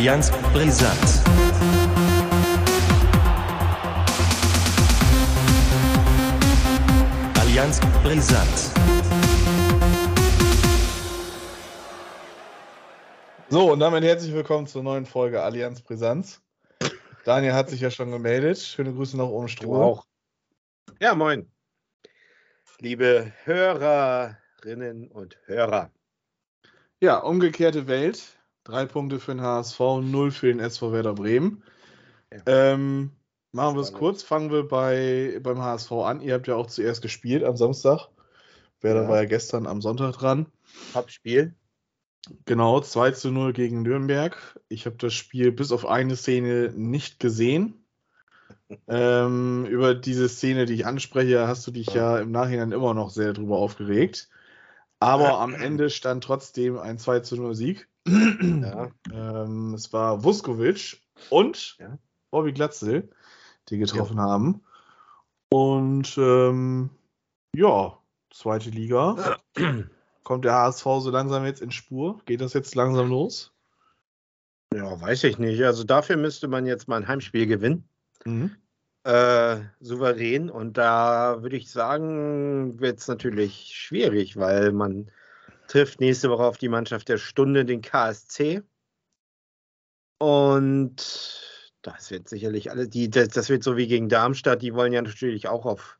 [0.00, 0.98] Allianz Brisant.
[7.38, 8.48] Allianz Brisant.
[13.50, 16.40] So, und damit herzlich willkommen zur neuen Folge Allianz Brisanz.
[17.26, 18.56] Daniel hat sich ja schon gemeldet.
[18.56, 19.82] Schöne Grüße nach oben Stroh.
[19.82, 20.06] auch.
[20.98, 21.52] Ja, moin.
[22.78, 25.90] Liebe Hörerinnen und Hörer.
[27.00, 28.39] Ja, umgekehrte Welt.
[28.70, 31.64] Drei Punkte für den HSV, null für den SV Werder Bremen.
[32.32, 32.38] Ja.
[32.46, 33.10] Ähm,
[33.50, 34.22] machen wir es kurz.
[34.22, 36.20] Fangen wir bei, beim HSV an.
[36.20, 38.06] Ihr habt ja auch zuerst gespielt am Samstag.
[38.80, 39.08] Werder Ja.
[39.08, 40.46] war ja gestern am Sonntag dran.
[40.92, 41.52] Top-Spiel.
[42.44, 44.36] Genau, 2 zu 0 gegen Nürnberg.
[44.68, 47.74] Ich habe das Spiel bis auf eine Szene nicht gesehen.
[48.86, 53.10] Ähm, über diese Szene, die ich anspreche, hast du dich ja im Nachhinein immer noch
[53.10, 54.28] sehr drüber aufgeregt.
[55.00, 57.89] Aber am Ende stand trotzdem ein 2 zu 0 Sieg.
[58.06, 58.90] Ja.
[59.12, 61.98] Ähm, es war Vuskovic und Ja.
[62.30, 63.10] Bobby Glatzel,
[63.68, 64.62] die getroffen haben.
[65.52, 66.90] Und ähm,
[67.54, 67.98] ja,
[68.32, 69.38] zweite Liga.
[70.22, 72.20] Kommt der HSV so langsam jetzt in Spur?
[72.24, 73.52] Geht das jetzt langsam los?
[74.72, 75.62] Ja, weiß ich nicht.
[75.64, 77.88] Also dafür müsste man jetzt mal ein Heimspiel gewinnen.
[78.24, 78.54] Mhm.
[79.02, 80.50] Äh, souverän.
[80.50, 85.10] Und da würde ich sagen, wird es natürlich schwierig, weil man
[85.70, 88.62] trifft nächste Woche auf die Mannschaft der Stunde, den KSC.
[90.18, 90.96] Und
[91.82, 95.00] das wird sicherlich alle, die, das, das wird so wie gegen Darmstadt, die wollen ja
[95.00, 95.98] natürlich auch auf,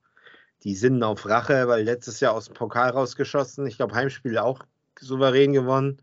[0.65, 3.65] die sinnen auf Rache, weil letztes Jahr aus dem Pokal rausgeschossen.
[3.67, 4.61] Ich glaube, Heimspiel auch
[4.99, 6.03] souverän gewonnen.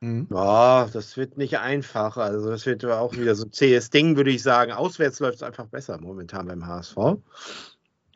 [0.00, 0.28] Mhm.
[0.30, 2.16] Ja, das wird nicht einfach.
[2.16, 4.70] Also das wird auch wieder so ein zähes Ding, würde ich sagen.
[4.70, 6.96] Auswärts läuft es einfach besser momentan beim HSV.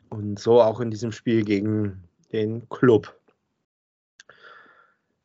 [0.09, 3.13] Und so auch in diesem Spiel gegen den Club.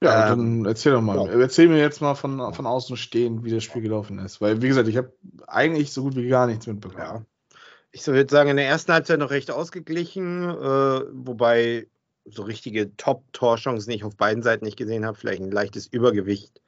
[0.02, 1.16] Ja, Ähm, dann erzähl doch mal.
[1.16, 1.40] ja.
[1.40, 4.40] Erzähl mir jetzt mal von, von außen stehend, wie das Spiel gelaufen ist.
[4.40, 5.12] Weil, wie gesagt, ich habe
[5.46, 7.02] eigentlich so gut wie gar nichts mitbekommen.
[7.02, 7.24] Ja.
[7.92, 11.88] Ich würde sagen, in der ersten Halbzeit noch recht ausgeglichen, äh, wobei
[12.24, 15.18] so richtige Top-Torchancen ich auf beiden Seiten nicht gesehen habe.
[15.18, 16.60] Vielleicht ein leichtes Übergewicht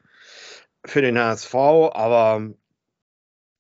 [0.84, 2.50] für den HSV, aber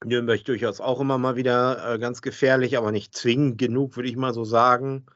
[0.04, 4.16] Nürnberg durchaus auch immer mal wieder äh, ganz gefährlich, aber nicht zwingend genug, würde ich
[4.16, 5.06] mal so sagen.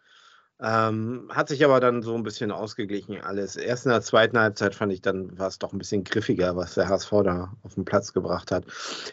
[0.59, 3.57] Ähm, hat sich aber dann so ein bisschen ausgeglichen alles.
[3.57, 6.75] Erst in der zweiten Halbzeit fand ich dann, war es doch ein bisschen griffiger, was
[6.75, 8.65] der HSV da auf den Platz gebracht hat.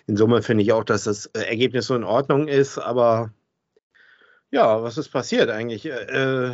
[0.08, 3.34] In Summe finde ich auch, dass das äh, Ergebnis so in Ordnung ist, aber
[4.52, 5.86] ja, was ist passiert eigentlich?
[5.86, 6.54] Äh,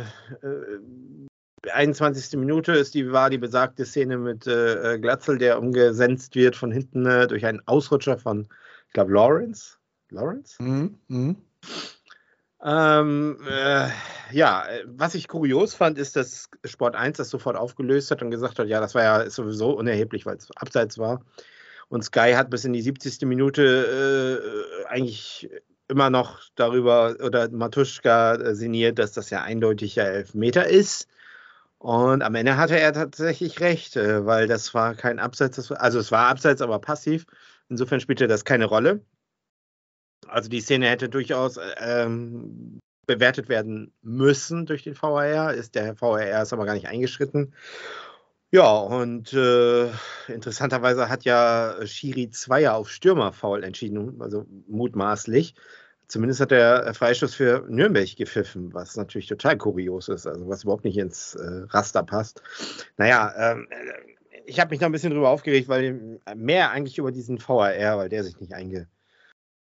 [1.70, 2.38] 21.
[2.38, 7.06] Minute ist die, war die besagte Szene mit äh, Glatzel, der umgesenzt wird von hinten
[7.06, 8.48] äh, durch einen Ausrutscher von,
[8.88, 9.76] ich glaube, Lawrence.
[10.10, 10.60] Lawrence?
[10.60, 10.98] Mhm.
[11.08, 11.36] Mhm.
[12.62, 13.88] Ähm, äh,
[14.32, 18.30] ja, äh, was ich kurios fand, ist, dass Sport 1 das sofort aufgelöst hat und
[18.30, 21.24] gesagt hat, ja, das war ja sowieso unerheblich, weil es abseits war.
[21.88, 23.22] Und Sky hat bis in die 70.
[23.22, 25.50] Minute äh, eigentlich
[25.88, 31.08] immer noch darüber oder Matuschka äh, sinniert, dass das ja eindeutig ja Elfmeter ist.
[31.78, 36.12] Und am Ende hatte er tatsächlich recht, äh, weil das war kein Abseits, also es
[36.12, 37.26] war Abseits, aber passiv.
[37.68, 39.00] Insofern spielte das keine Rolle.
[40.28, 45.54] Also die Szene hätte durchaus ähm, bewertet werden müssen durch den VAR.
[45.54, 47.52] Ist der VAR ist aber gar nicht eingeschritten.
[48.52, 49.88] Ja, und äh,
[50.26, 55.54] interessanterweise hat ja Schiri Zweier auf Stürmerfoul entschieden, also mutmaßlich.
[56.08, 60.84] Zumindest hat der Freistoß für Nürnberg gepfiffen, was natürlich total kurios ist, also was überhaupt
[60.84, 62.42] nicht ins äh, Raster passt.
[62.96, 63.68] Naja, ähm,
[64.44, 68.08] ich habe mich da ein bisschen drüber aufgeregt, weil mehr eigentlich über diesen VAR, weil
[68.08, 68.54] der sich nicht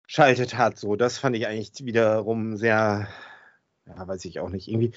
[0.03, 0.78] eingeschaltet hat.
[0.78, 3.08] So, das fand ich eigentlich wiederum sehr,
[3.88, 4.68] ja, weiß ich auch nicht.
[4.68, 4.91] Irgendwie,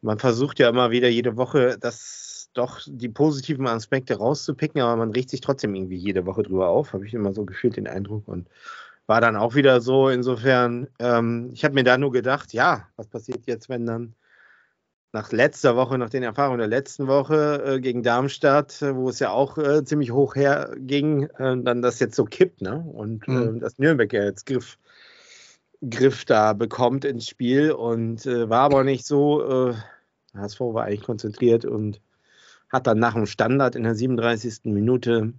[0.00, 5.12] man versucht ja immer wieder jede Woche, das doch die positiven Aspekte rauszupicken, aber man
[5.12, 8.28] regt sich trotzdem irgendwie jede Woche drüber auf, habe ich immer so gefühlt den Eindruck
[8.28, 8.48] und
[9.06, 10.10] war dann auch wieder so.
[10.10, 14.14] Insofern, ähm, ich habe mir da nur gedacht, ja, was passiert jetzt, wenn dann
[15.12, 19.18] nach letzter Woche, nach den Erfahrungen der letzten Woche äh, gegen Darmstadt, äh, wo es
[19.18, 22.78] ja auch äh, ziemlich hoch herging, äh, dann das jetzt so kippt, ne?
[22.80, 23.56] Und Mhm.
[23.56, 24.78] äh, das Nürnberg ja jetzt Griff,
[25.88, 29.70] Griff da bekommt ins Spiel und äh, war aber nicht so.
[29.70, 29.74] Äh,
[30.34, 32.00] HSV war eigentlich konzentriert und
[32.70, 34.72] hat dann nach dem Standard in der 37.
[34.72, 35.34] Minute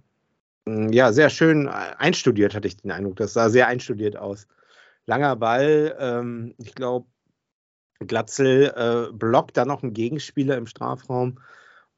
[0.66, 3.16] mh, ja sehr schön einstudiert, hatte ich den Eindruck.
[3.16, 4.46] Das sah sehr einstudiert aus.
[5.06, 7.06] Langer Ball, ähm, ich glaube,
[8.00, 11.38] Glatzel äh, blockt da noch einen Gegenspieler im Strafraum.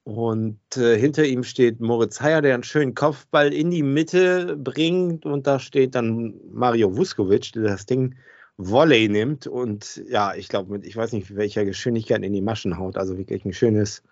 [0.04, 5.26] Und äh, hinter ihm steht Moritz Heyer, der einen schönen Kopfball in die Mitte bringt.
[5.26, 8.14] Und da steht dann Mario Vuskovic, der das Ding
[8.56, 9.46] Volley nimmt.
[9.48, 12.96] Und ja, ich glaube, mit, ich weiß nicht, mit welcher Geschwindigkeit in die Maschen haut.
[12.96, 14.04] Also wirklich ein schönes,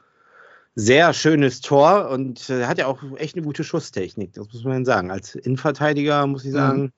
[0.75, 4.85] sehr schönes Tor und äh, hat ja auch echt eine gute Schusstechnik, das muss man
[4.85, 5.13] sagen.
[5.13, 6.57] Als Innenverteidiger muss ich Mhm.
[6.57, 6.93] sagen,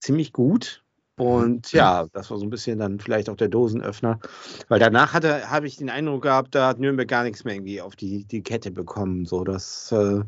[0.00, 0.84] ziemlich gut.
[1.16, 4.20] Und ja, das war so ein bisschen dann vielleicht auch der Dosenöffner.
[4.68, 7.80] Weil danach hatte, habe ich den Eindruck gehabt, da hat Nürnberg gar nichts mehr irgendwie
[7.80, 9.24] auf die, die Kette bekommen.
[9.24, 10.20] So, das, äh,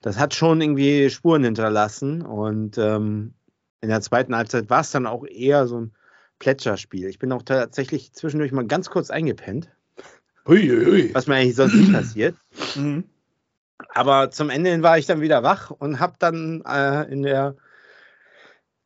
[0.00, 2.22] das hat schon irgendwie Spuren hinterlassen.
[2.22, 3.34] Und ähm,
[3.80, 5.92] in der zweiten Halbzeit war es dann auch eher so ein
[6.40, 7.08] Plätscherspiel.
[7.08, 9.70] Ich bin auch tatsächlich zwischendurch mal ganz kurz eingepennt,
[10.46, 11.14] Huiuiui.
[11.14, 12.36] was mir eigentlich sonst nie passiert.
[12.74, 13.04] Mhm.
[13.94, 17.56] Aber zum Ende hin war ich dann wieder wach und habe dann äh, in der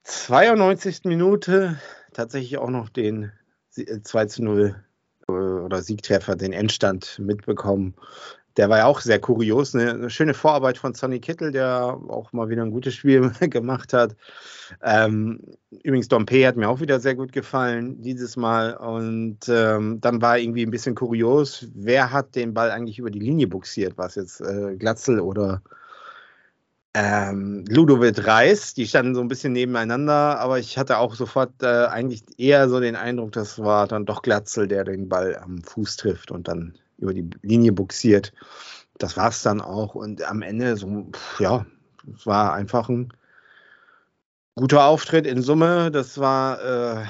[0.05, 1.05] 92.
[1.05, 1.79] Minute
[2.13, 3.33] tatsächlich auch noch den
[3.71, 4.75] Sie- äh, 2 zu 0
[5.29, 7.95] äh, oder Siegtreffer, den Endstand mitbekommen.
[8.59, 9.75] Der war ja auch sehr kurios.
[9.75, 13.95] Eine, eine schöne Vorarbeit von Sonny Kittel, der auch mal wieder ein gutes Spiel gemacht
[13.95, 14.15] hat.
[14.83, 15.41] Ähm,
[15.83, 18.77] übrigens, Dompe hat mir auch wieder sehr gut gefallen dieses Mal.
[18.77, 23.21] Und ähm, dann war irgendwie ein bisschen kurios, wer hat den Ball eigentlich über die
[23.21, 23.97] Linie buxiert?
[23.97, 25.63] War es jetzt äh, Glatzel oder
[26.95, 28.75] ähm, Ludovic Reis?
[28.75, 32.81] Die standen so ein bisschen nebeneinander, aber ich hatte auch sofort äh, eigentlich eher so
[32.81, 36.75] den Eindruck, das war dann doch Glatzel, der den Ball am Fuß trifft und dann
[36.99, 38.33] über die Linie buxiert.
[38.99, 39.95] Das war es dann auch.
[39.95, 41.67] Und am Ende so, pff, ja,
[42.15, 43.13] es war einfach ein
[44.55, 45.91] guter Auftritt in Summe.
[45.91, 47.05] Das war äh,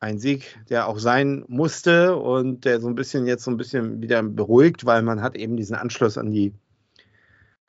[0.00, 4.00] ein Sieg, der auch sein musste und der so ein bisschen jetzt so ein bisschen
[4.00, 6.54] wieder beruhigt, weil man hat eben diesen Anschluss an die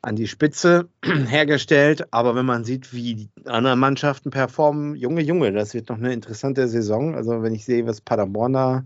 [0.02, 2.08] an die Spitze hergestellt.
[2.12, 6.14] Aber wenn man sieht, wie die anderen Mannschaften performen, Junge, Junge, das wird noch eine
[6.14, 7.16] interessante Saison.
[7.16, 8.86] Also wenn ich sehe, was Paderborn da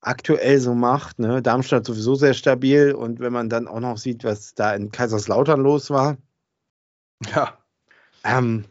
[0.00, 1.40] aktuell so macht, ne?
[1.40, 5.60] Darmstadt sowieso sehr stabil und wenn man dann auch noch sieht, was da in Kaiserslautern
[5.60, 6.18] los war,
[7.34, 7.56] Ja.
[8.22, 8.64] ähm,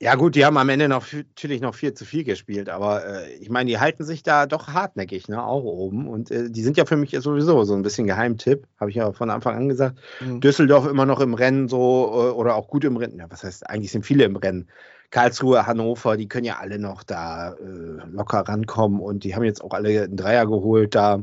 [0.00, 3.32] ja gut, die haben am Ende noch natürlich noch viel zu viel gespielt, aber äh,
[3.34, 6.76] ich meine, die halten sich da doch hartnäckig, ne, auch oben und äh, die sind
[6.76, 9.98] ja für mich sowieso so ein bisschen Geheimtipp, habe ich ja von Anfang an gesagt.
[10.20, 10.40] Mhm.
[10.40, 11.78] Düsseldorf immer noch im Rennen so
[12.12, 13.18] äh, oder auch gut im Rennen.
[13.18, 14.68] Ja, was heißt, eigentlich sind viele im Rennen.
[15.10, 19.62] Karlsruhe, Hannover, die können ja alle noch da äh, locker rankommen und die haben jetzt
[19.62, 21.22] auch alle einen Dreier geholt da.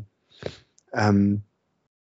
[0.94, 1.44] Ähm,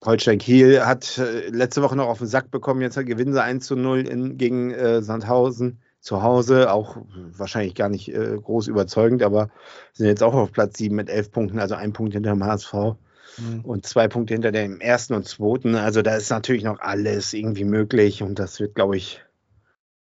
[0.03, 3.65] Holstein Kiel hat äh, letzte Woche noch auf den Sack bekommen, jetzt gewinnen sie 1
[3.65, 6.97] zu 0 in, gegen äh, Sandhausen zu Hause, auch
[7.37, 9.49] wahrscheinlich gar nicht äh, groß überzeugend, aber
[9.93, 12.97] sind jetzt auch auf Platz 7 mit 11 Punkten, also ein Punkt hinter dem HSV
[13.37, 13.61] Mhm.
[13.61, 15.75] und zwei Punkte hinter dem ersten und zweiten.
[15.75, 19.23] Also da ist natürlich noch alles irgendwie möglich und das wird, glaube ich,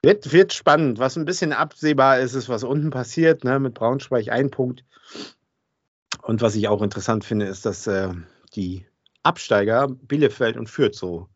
[0.03, 0.99] wird, wird spannend.
[0.99, 3.59] Was ein bisschen absehbar ist, ist, was unten passiert, ne?
[3.59, 4.85] mit Braunschweig ein Punkt.
[6.23, 8.11] Und was ich auch interessant finde, ist, dass äh,
[8.55, 8.87] die
[9.23, 11.29] Absteiger Bielefeld und Fürth so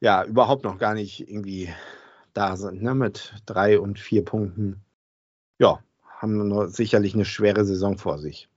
[0.00, 1.72] ja überhaupt noch gar nicht irgendwie
[2.36, 2.94] da sind, ne?
[2.94, 4.82] mit drei und vier Punkten.
[5.58, 5.80] Ja,
[6.18, 8.48] haben sicherlich eine schwere Saison vor sich.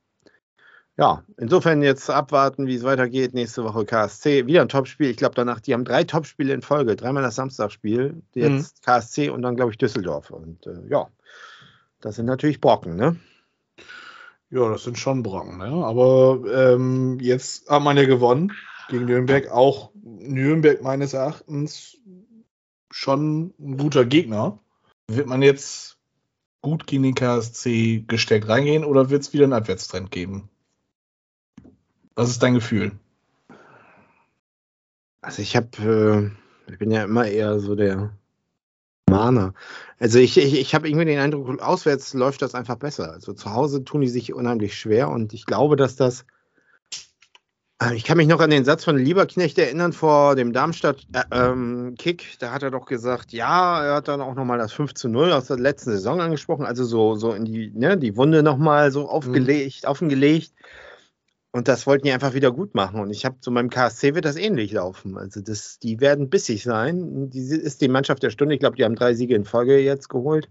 [0.97, 3.33] Ja, insofern jetzt abwarten, wie es weitergeht.
[3.33, 4.47] Nächste Woche KSC.
[4.47, 5.09] Wieder ein Topspiel.
[5.09, 6.97] Ich glaube, danach, die haben drei Topspiele in Folge.
[6.97, 8.21] Dreimal das Samstagspiel.
[8.33, 10.29] Jetzt KSC und dann, glaube ich, Düsseldorf.
[10.29, 11.07] Und äh, ja,
[12.01, 13.15] das sind natürlich Brocken, ne?
[14.49, 15.85] Ja, das sind schon Brocken, ne?
[15.85, 18.51] Aber ähm, jetzt hat man ja gewonnen
[18.89, 19.49] gegen Nürnberg.
[19.51, 21.97] Auch Nürnberg meines Erachtens
[22.91, 24.59] schon ein guter Gegner.
[25.07, 25.97] Wird man jetzt
[26.61, 30.49] gut gegen den KSC gesteckt reingehen oder wird es wieder einen Abwärtstrend geben?
[32.15, 32.91] Was ist dein Gefühl?
[35.21, 36.33] Also ich habe,
[36.67, 38.17] äh, ich bin ja immer eher so der
[39.09, 39.53] Mahner.
[39.99, 43.11] Also ich, ich, ich habe irgendwie den Eindruck, auswärts läuft das einfach besser.
[43.11, 46.25] Also zu Hause tun die sich unheimlich schwer und ich glaube, dass das.
[47.81, 51.15] Äh, Ich kann mich noch an den Satz von Lieberknecht erinnern vor dem Darmstadt-Kick.
[51.15, 52.35] Äh, ähm, Kick.
[52.39, 55.31] da hat er doch gesagt, ja, er hat dann auch nochmal das 5 zu 0
[55.31, 56.65] aus der letzten Saison angesprochen.
[56.65, 60.53] Also so, so in die, ne, die Wunde nochmal so aufgelegt, offengelegt.
[61.51, 62.99] Und das wollten die einfach wieder gut machen.
[62.99, 65.17] Und ich habe zu meinem KSC wird das ähnlich laufen.
[65.17, 67.31] Also das, die werden bissig sein.
[67.31, 68.53] Die ist die Mannschaft der Stunde.
[68.53, 70.47] Ich glaube, die haben drei Siege in Folge jetzt geholt.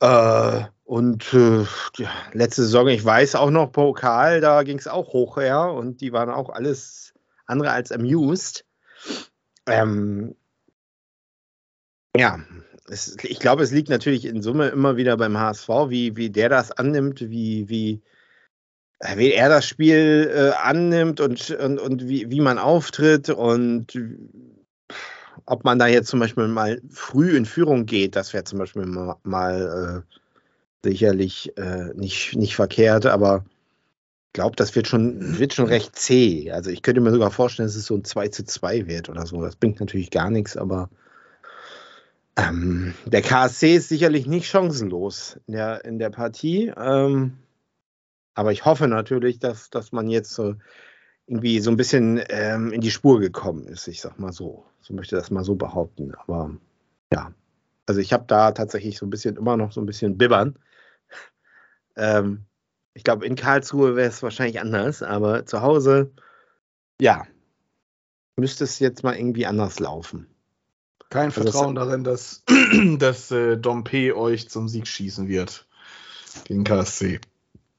[0.00, 1.64] Äh, und äh,
[1.96, 6.00] ja, letzte Saison, ich weiß auch noch, Pokal, da ging es auch hoch her und
[6.00, 7.12] die waren auch alles
[7.46, 8.64] andere als amused.
[9.66, 10.36] Ähm,
[12.16, 12.38] ja,
[12.88, 16.50] es, ich glaube, es liegt natürlich in Summe immer wieder beim HSV, wie, wie der
[16.50, 18.00] das annimmt, wie, wie,
[19.00, 23.98] äh, wie er das Spiel äh, annimmt und, und, und wie, wie man auftritt und
[25.46, 28.86] ob man da jetzt zum Beispiel mal früh in Führung geht, das wäre zum Beispiel
[28.86, 30.16] mal, mal äh,
[30.86, 33.44] sicherlich äh, nicht, nicht verkehrt, aber
[34.28, 36.50] ich glaube, das wird schon, wird schon recht zäh.
[36.52, 39.26] Also ich könnte mir sogar vorstellen, dass es so ein 2 zu 2 wird oder
[39.26, 39.40] so.
[39.40, 40.90] Das bringt natürlich gar nichts, aber
[42.36, 46.72] ähm, der KSC ist sicherlich nicht chancenlos in der, in der Partie.
[46.76, 47.38] Ähm,
[48.34, 50.54] aber ich hoffe natürlich, dass, dass man jetzt so
[51.26, 53.88] irgendwie so ein bisschen ähm, in die Spur gekommen ist.
[53.88, 54.64] Ich sag mal so.
[54.82, 56.14] So möchte das mal so behaupten.
[56.14, 56.54] Aber
[57.12, 57.32] ja,
[57.86, 60.58] also ich habe da tatsächlich so ein bisschen immer noch so ein bisschen bibbern.
[61.96, 62.44] Ähm,
[62.94, 66.12] ich glaube, in Karlsruhe wäre es wahrscheinlich anders, aber zu Hause,
[67.00, 67.26] ja,
[68.36, 70.26] müsste es jetzt mal irgendwie anders laufen.
[71.10, 72.42] Kein Also Vertrauen darin, dass,
[72.98, 75.66] dass äh, Dompe euch zum Sieg schießen wird
[76.44, 77.20] gegen KSC.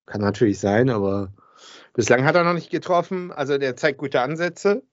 [0.06, 1.34] Kann natürlich sein, aber
[1.94, 3.32] bislang hat er noch nicht getroffen.
[3.32, 4.84] Also der zeigt gute Ansätze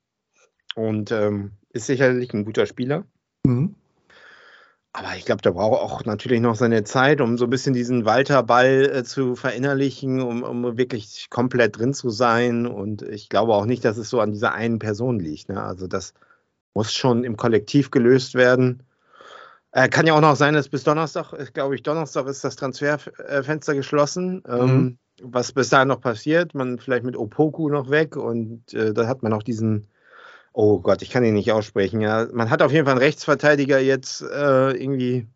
[0.74, 3.04] und ähm, ist sicherlich ein guter Spieler.
[3.44, 3.74] Mhm.
[4.96, 8.04] Aber ich glaube, der braucht auch natürlich noch seine Zeit, um so ein bisschen diesen
[8.04, 12.64] Walter-Ball äh, zu verinnerlichen, um, um wirklich komplett drin zu sein.
[12.64, 15.48] Und ich glaube auch nicht, dass es so an dieser einen Person liegt.
[15.48, 15.60] Ne?
[15.60, 16.14] Also das
[16.74, 18.84] muss schon im Kollektiv gelöst werden.
[19.72, 22.54] Äh, kann ja auch noch sein, dass bis Donnerstag, äh, glaube ich, Donnerstag ist das
[22.54, 24.44] Transferfenster geschlossen.
[24.46, 29.08] Ähm, was bis dahin noch passiert, man vielleicht mit Opoku noch weg und äh, da
[29.08, 29.88] hat man auch diesen,
[30.54, 32.00] oh Gott, ich kann ihn nicht aussprechen.
[32.00, 32.26] Ja.
[32.32, 35.26] Man hat auf jeden Fall einen Rechtsverteidiger jetzt äh, irgendwie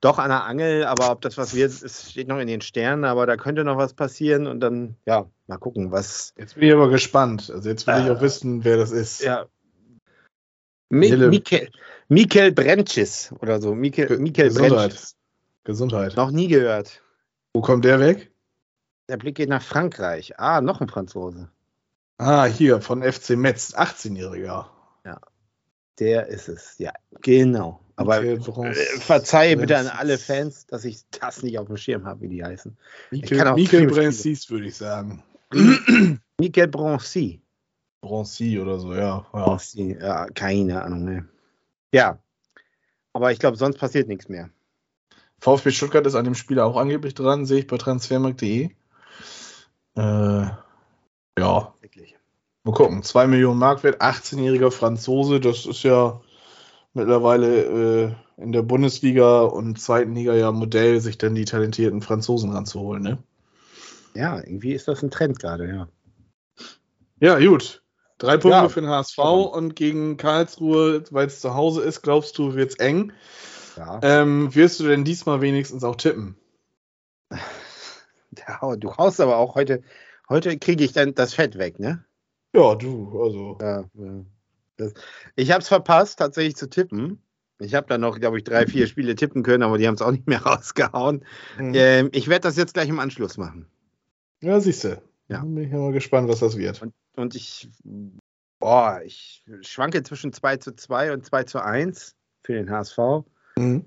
[0.00, 3.04] doch an der Angel, aber ob das was wird, es steht noch in den Sternen,
[3.04, 6.32] aber da könnte noch was passieren und dann, ja, mal gucken, was.
[6.38, 7.50] Jetzt bin ich aber gespannt.
[7.52, 9.22] Also jetzt will ich Äh, auch wissen, wer das ist.
[9.22, 9.46] Ja.
[10.90, 11.28] Mi Jelle.
[11.28, 11.68] Mikel,
[12.08, 13.74] Mikel Brentschis oder so.
[13.74, 14.90] Mikel, Ge- Mikel Gesundheit.
[14.90, 15.16] Brentschis.
[15.64, 16.16] Gesundheit.
[16.16, 17.02] Noch nie gehört.
[17.54, 18.30] Wo kommt der weg?
[19.08, 20.38] Der Blick geht nach Frankreich.
[20.38, 21.50] Ah, noch ein Franzose.
[22.18, 24.66] Ah, hier, von FC Metz, 18-Jähriger.
[25.98, 26.92] Der ist es, ja,
[27.22, 27.80] genau.
[27.96, 32.04] Aber Bronze- äh, verzeih bitte an alle Fans, dass ich das nicht auf dem Schirm
[32.04, 32.76] habe, wie die heißen.
[33.10, 35.22] Michael, auch Michael würde ich sagen.
[36.38, 37.40] Michael Broncy.
[38.02, 39.26] Bronzi oder so, ja.
[39.32, 39.44] ja.
[39.44, 41.28] Broncy, ja, keine Ahnung, ne.
[41.92, 42.18] Ja.
[43.14, 44.50] Aber ich glaube, sonst passiert nichts mehr.
[45.38, 48.70] VfB Stuttgart ist an dem Spieler auch angeblich dran, sehe ich bei transfermarkt.de.
[49.94, 50.46] Äh,
[51.38, 52.16] ja, Wirklich.
[52.64, 53.02] mal gucken.
[53.02, 56.20] 2 Millionen Mark wert, 18-jähriger Franzose, das ist ja
[56.94, 62.52] mittlerweile äh, in der Bundesliga und zweiten Liga ja Modell, sich dann die talentierten Franzosen
[62.52, 63.18] ranzuholen, ne?
[64.14, 65.88] Ja, irgendwie ist das ein Trend gerade, ja.
[67.20, 67.82] Ja, gut.
[68.18, 68.68] Drei Punkte Ja.
[68.70, 73.12] für den HSV und gegen Karlsruhe, weil es zu Hause ist, glaubst du, wird's eng.
[73.76, 74.00] Ja.
[74.02, 76.36] Ähm, wirst du denn diesmal wenigstens auch tippen?
[78.60, 79.82] Hau- Du haust aber auch heute,
[80.28, 82.04] heute kriege ich dann das Fett weg, ne?
[82.54, 83.58] Ja, du, also.
[83.60, 84.24] Ja, ja.
[84.76, 84.92] Das,
[85.36, 87.22] ich habe es verpasst, tatsächlich zu tippen.
[87.58, 90.02] Ich habe da noch, glaube ich, drei, vier Spiele tippen können, aber die haben es
[90.02, 91.24] auch nicht mehr rausgehauen.
[91.58, 91.72] Mhm.
[91.74, 93.66] Ähm, ich werde das jetzt gleich im Anschluss machen.
[94.42, 95.02] Ja, siehst du.
[95.28, 95.40] Ja.
[95.40, 96.82] Bin ich mal gespannt, was das wird.
[97.16, 97.70] Und ich,
[98.58, 102.14] boah, ich schwanke zwischen 2 zu 2 und 2 zu 1
[102.44, 102.98] für den HSV.
[103.56, 103.86] Mhm.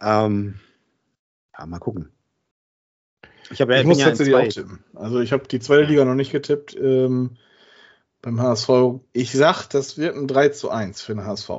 [0.00, 0.60] Ähm,
[1.58, 2.12] ja, mal gucken.
[3.50, 4.84] Ich, hab, ja- Ich bin muss ja tatsächlich auch zwei- tippen.
[4.94, 6.76] Also ich habe die zweite Liga noch nicht getippt.
[6.76, 7.36] Ähm,
[8.20, 9.00] beim HSV.
[9.12, 11.50] Ich sag, das wird ein 3 zu 1 für den HSV.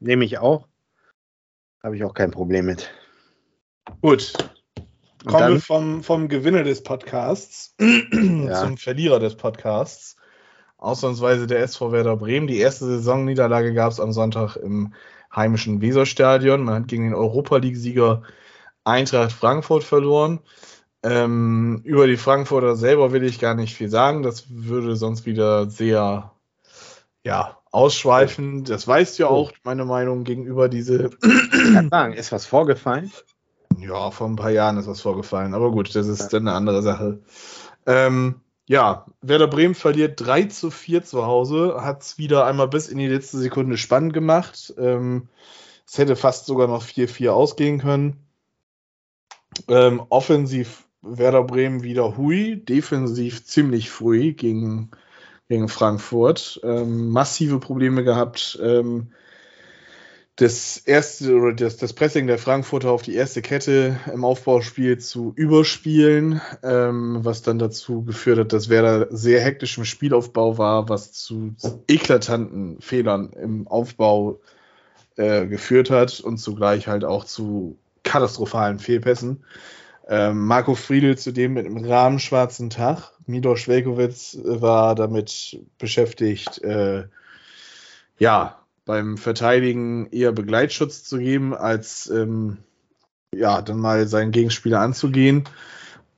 [0.00, 0.66] Nehme ich auch.
[1.80, 2.90] Habe ich auch kein Problem mit.
[4.00, 4.32] Gut.
[5.24, 7.76] Kommen wir vom, vom Gewinner des Podcasts
[8.10, 10.16] zum Verlierer des Podcasts.
[10.78, 12.48] Ausnahmsweise der SV Werder Bremen.
[12.48, 14.92] Die erste Saisonniederlage gab es am Sonntag im
[15.32, 16.64] heimischen Weserstadion.
[16.64, 18.24] Man hat gegen den Europa League-Sieger
[18.84, 20.40] Eintracht Frankfurt verloren.
[21.04, 24.22] Ähm, über die Frankfurter selber will ich gar nicht viel sagen.
[24.22, 26.32] Das würde sonst wieder sehr
[27.24, 28.64] ja, ausschweifen.
[28.64, 29.34] Das weißt du ja Oh.
[29.34, 31.10] auch, meine Meinung gegenüber diese
[31.72, 33.12] kann sagen, ist was vorgefallen?
[33.78, 36.82] ja, vor ein paar Jahren ist was vorgefallen, aber gut, das ist dann eine andere
[36.82, 37.20] Sache.
[37.86, 42.88] Ähm, ja, Werder Bremen verliert 3 zu 4 zu Hause, hat es wieder einmal bis
[42.88, 44.72] in die letzte Sekunde spannend gemacht.
[44.78, 45.28] Ähm,
[45.86, 48.24] es hätte fast sogar noch 4-4 ausgehen können.
[49.68, 54.90] Ähm, offensiv Werder Bremen wieder hui, defensiv ziemlich früh gegen,
[55.48, 56.60] gegen Frankfurt.
[56.62, 58.58] Ähm, massive Probleme gehabt.
[58.62, 59.12] Ähm,
[60.36, 65.32] das erste oder das, das Pressing der Frankfurter auf die erste Kette im Aufbauspiel zu
[65.36, 71.12] überspielen, ähm, was dann dazu geführt hat, dass Werder sehr hektisch im Spielaufbau war, was
[71.12, 71.54] zu
[71.86, 74.40] eklatanten Fehlern im Aufbau
[75.16, 77.76] äh, geführt hat und zugleich halt auch zu
[78.12, 79.44] katastrophalen Fehlpässen.
[80.06, 83.12] Ähm, Marco Friedl zudem mit einem rahmenschwarzen Tag.
[83.24, 87.04] Mido Schwelkowitz war damit beschäftigt, äh,
[88.18, 92.58] ja, beim Verteidigen eher Begleitschutz zu geben, als ähm,
[93.34, 95.44] ja, dann mal seinen Gegenspieler anzugehen.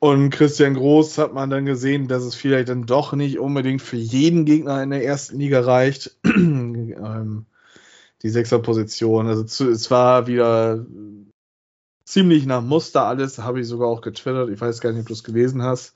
[0.01, 3.97] Und Christian Groß hat man dann gesehen, dass es vielleicht dann doch nicht unbedingt für
[3.97, 6.17] jeden Gegner in der ersten Liga reicht.
[6.25, 7.47] ähm,
[8.25, 9.29] die Sechserposition.
[9.29, 10.85] Also zu, es war wieder
[12.05, 14.51] ziemlich nach Muster alles, habe ich sogar auch getwittert.
[14.51, 15.95] Ich weiß gar nicht, ob du es gelesen hast.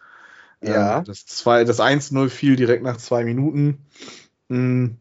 [0.63, 0.99] Ja.
[0.99, 3.87] Ähm, das zwei- das 1-0 fiel direkt nach zwei Minuten.
[4.49, 4.97] Hm.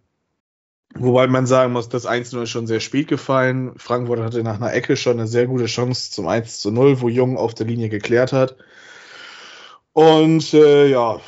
[0.95, 3.73] Wobei man sagen muss, das 1-0 ist schon sehr spät gefallen.
[3.77, 7.53] Frankfurt hatte nach einer Ecke schon eine sehr gute Chance zum 1-0, wo Jung auf
[7.53, 8.55] der Linie geklärt hat.
[9.93, 11.19] Und äh, ja,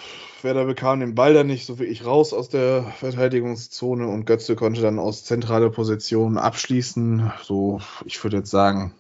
[0.42, 4.82] Werder bekam den Ball dann nicht so wirklich raus aus der Verteidigungszone und Götze konnte
[4.82, 7.32] dann aus zentraler Position abschließen.
[7.44, 8.94] So, ich würde jetzt sagen,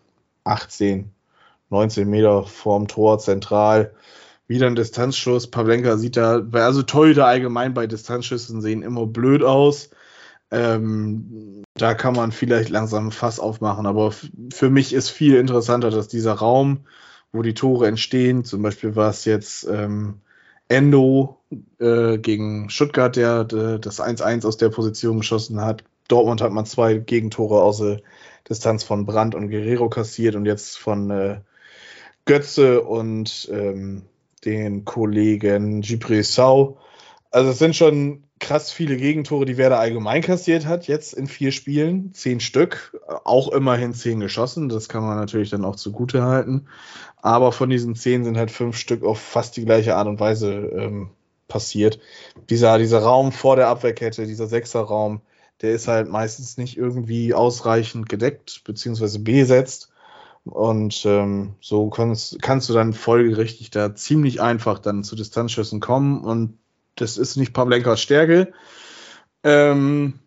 [0.43, 1.12] 18,
[1.69, 3.93] 19 Meter vorm Tor zentral.
[4.48, 5.48] Wieder ein Distanzschuss.
[5.48, 9.91] Pavlenka sieht da, also Torhüter allgemein bei Distanzschüssen sehen immer blöd aus.
[10.51, 15.91] Ähm, da kann man vielleicht langsam ein Fass aufmachen, aber für mich ist viel interessanter,
[15.91, 16.86] dass dieser Raum,
[17.31, 20.22] wo die Tore entstehen, zum Beispiel war es jetzt ähm,
[20.67, 21.38] Endo
[21.79, 25.84] äh, gegen Stuttgart, der, der das 1-1 aus der Position geschossen hat.
[26.08, 28.01] Dortmund hat man zwei Gegentore aus der
[28.48, 31.39] Distanz von Brandt und Guerrero kassiert und jetzt von äh,
[32.25, 34.03] Götze und ähm,
[34.46, 36.77] den Kollegen Gibril Sau.
[37.31, 41.51] Also es sind schon krass viele Gegentore, die Werder allgemein kassiert hat, jetzt in vier
[41.51, 42.13] Spielen.
[42.13, 44.69] Zehn Stück, auch immerhin zehn geschossen.
[44.69, 46.67] Das kann man natürlich dann auch zugute halten.
[47.17, 50.53] Aber von diesen zehn sind halt fünf Stück auf fast die gleiche Art und Weise
[50.53, 51.10] ähm,
[51.48, 52.00] passiert.
[52.50, 55.22] Dieser, dieser Raum vor der Abwehrkette, dieser Sechserraum,
[55.62, 59.92] der ist halt meistens nicht irgendwie ausreichend gedeckt beziehungsweise besetzt.
[60.46, 66.24] Und ähm, so kannst, kannst du dann folgerichtig da ziemlich einfach dann zu Distanzschüssen kommen.
[66.24, 66.58] Und
[66.96, 68.54] das ist nicht Pavlenkas Stärke.
[69.44, 70.20] Ähm,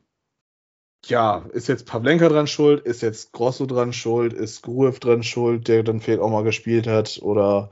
[1.07, 2.85] ja, ist jetzt Pavlenka dran schuld?
[2.85, 4.33] Ist jetzt Grosso dran schuld?
[4.33, 7.21] Ist Gruev dran schuld, der dann vielleicht auch mal gespielt hat?
[7.23, 7.71] Oder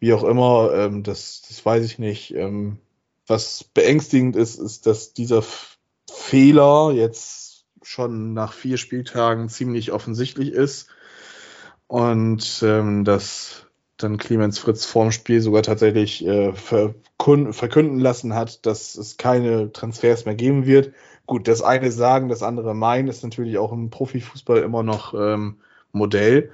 [0.00, 2.34] wie auch immer, ähm, das, das weiß ich nicht.
[2.34, 2.78] Ähm,
[3.26, 5.42] was beängstigend ist, ist, dass dieser
[6.12, 10.88] Fehler jetzt schon nach vier Spieltagen ziemlich offensichtlich ist
[11.86, 18.94] und ähm, dass dann Clemens Fritz vorm Spiel sogar tatsächlich äh, verkünden, lassen hat, dass
[18.94, 20.92] es keine Transfers mehr geben wird.
[21.26, 25.58] Gut, das eine sagen, das andere meinen, ist natürlich auch im Profifußball immer noch ähm,
[25.92, 26.52] Modell.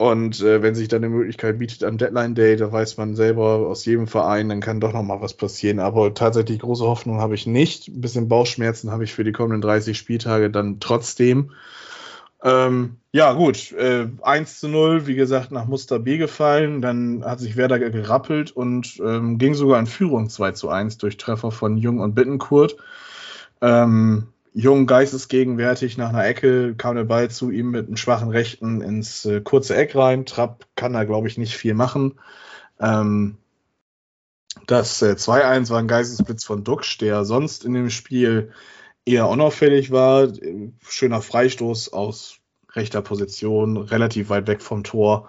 [0.00, 3.66] Und äh, wenn sich dann eine Möglichkeit bietet am Deadline Day, da weiß man selber
[3.68, 5.78] aus jedem Verein, dann kann doch noch mal was passieren.
[5.78, 7.88] Aber tatsächlich große Hoffnung habe ich nicht.
[7.88, 11.50] Ein bisschen Bauchschmerzen habe ich für die kommenden 30 Spieltage dann trotzdem.
[12.42, 13.72] Ähm, ja, gut.
[13.72, 16.80] Äh, 1 zu 0, wie gesagt, nach Muster B gefallen.
[16.80, 21.18] Dann hat sich Werder gerappelt und ähm, ging sogar in Führung 2 zu 1 durch
[21.18, 22.78] Treffer von Jung und Bittenkurt.
[23.60, 28.80] Ähm, Jung geistesgegenwärtig nach einer Ecke kam der Ball zu ihm mit einem schwachen Rechten
[28.80, 30.26] ins äh, kurze Eck rein.
[30.26, 32.18] Trapp kann da, glaube ich, nicht viel machen.
[32.80, 33.36] Ähm,
[34.66, 38.52] das äh, 2-1 war ein Geistesblitz von Duxch, der sonst in dem Spiel
[39.04, 40.28] eher unauffällig war.
[40.86, 42.38] Schöner Freistoß aus
[42.72, 45.28] rechter Position, relativ weit weg vom Tor.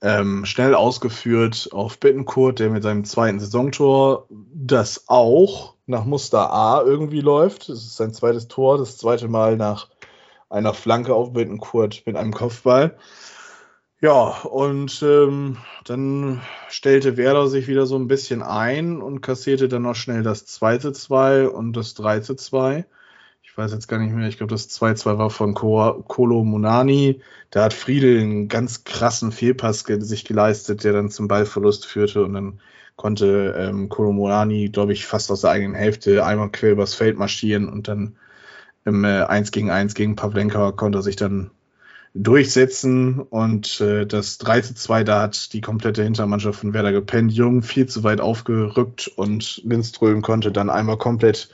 [0.00, 6.82] Ähm, schnell ausgeführt auf Bittenkurt, der mit seinem zweiten Saisontor, das auch nach Muster A
[6.82, 7.68] irgendwie läuft.
[7.68, 9.88] Das ist sein zweites Tor, das zweite Mal nach
[10.48, 12.96] einer Flanke auf Bittenkurt mit einem Kopfball.
[14.00, 19.82] Ja, und ähm, dann stellte Werder sich wieder so ein bisschen ein und kassierte dann
[19.82, 22.84] noch schnell das zweite 2 und das 3 zu 2.
[23.54, 27.20] Ich weiß jetzt gar nicht mehr, ich glaube, das 2-2 war von Kolo Monani.
[27.50, 32.24] Da hat Friedel einen ganz krassen Fehlpass ge sich geleistet, der dann zum Ballverlust führte
[32.24, 32.60] und dann
[32.96, 37.16] konnte ähm, Kolo Monani, glaube ich, fast aus der eigenen Hälfte einmal quer übers Feld
[37.16, 38.16] marschieren und dann
[38.84, 41.52] im äh, 1 gegen 1 gegen Pavlenka konnte er sich dann
[42.12, 47.30] durchsetzen und äh, das 3 zu 2, da hat die komplette Hintermannschaft von Werder gepennt.
[47.30, 51.50] Jung viel zu weit aufgerückt und Lindström konnte dann einmal komplett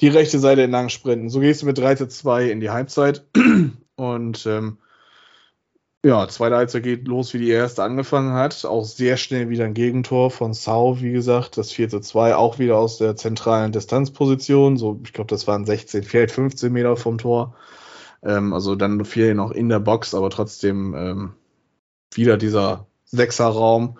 [0.00, 1.28] die rechte Seite entlang sprinten.
[1.28, 3.24] So gehst du mit 3 zu 2 in die Halbzeit
[3.96, 4.78] und ähm,
[6.04, 8.64] ja, zweite Halbzeit geht los, wie die erste angefangen hat.
[8.64, 12.58] Auch sehr schnell wieder ein Gegentor von Sau, wie gesagt, das 4 zu 2, auch
[12.58, 14.76] wieder aus der zentralen Distanzposition.
[14.76, 17.54] So, ich glaube, das waren 16, vielleicht 15 Meter vom Tor.
[18.24, 21.34] Ähm, also dann viel noch in der Box, aber trotzdem ähm,
[22.12, 23.98] wieder dieser Sechserraum.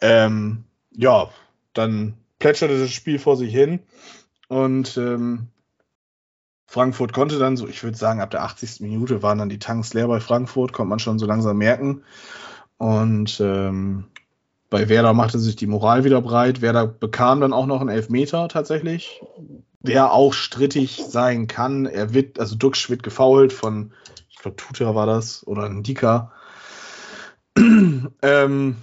[0.00, 1.30] Ähm, ja,
[1.74, 3.80] dann plätscherte das Spiel vor sich hin
[4.48, 5.48] und ähm,
[6.66, 8.80] Frankfurt konnte dann so, ich würde sagen, ab der 80.
[8.80, 12.02] Minute waren dann die Tanks leer bei Frankfurt, konnte man schon so langsam merken.
[12.78, 14.04] Und ähm,
[14.68, 16.60] bei Werder machte sich die Moral wieder breit.
[16.60, 19.22] Werder bekam dann auch noch einen Elfmeter tatsächlich,
[19.80, 21.86] der auch strittig sein kann.
[21.86, 23.92] Er wird, also Duxch wird gefoult von,
[24.28, 26.32] ich glaube, Tuta war das oder ein Dika.
[28.22, 28.76] ähm,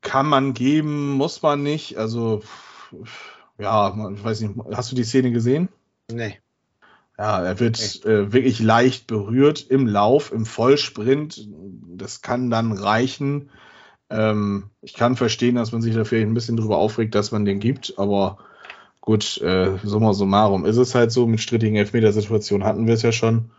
[0.00, 1.98] kann man geben, muss man nicht.
[1.98, 2.42] Also,
[3.60, 5.68] ja, ich weiß nicht, hast du die Szene gesehen?
[6.10, 6.38] Nee.
[7.18, 11.48] Ja, er wird äh, wirklich leicht berührt im Lauf, im Vollsprint.
[11.96, 13.50] Das kann dann reichen.
[14.08, 17.44] Ähm, ich kann verstehen, dass man sich da vielleicht ein bisschen drüber aufregt, dass man
[17.44, 18.38] den gibt, aber
[19.02, 21.26] gut, äh, summa summarum ist es halt so.
[21.26, 23.50] Mit strittigen Elfmetersituationen hatten wir es ja schon,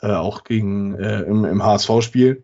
[0.00, 2.42] äh, auch gegen äh, im, im HSV-Spiel.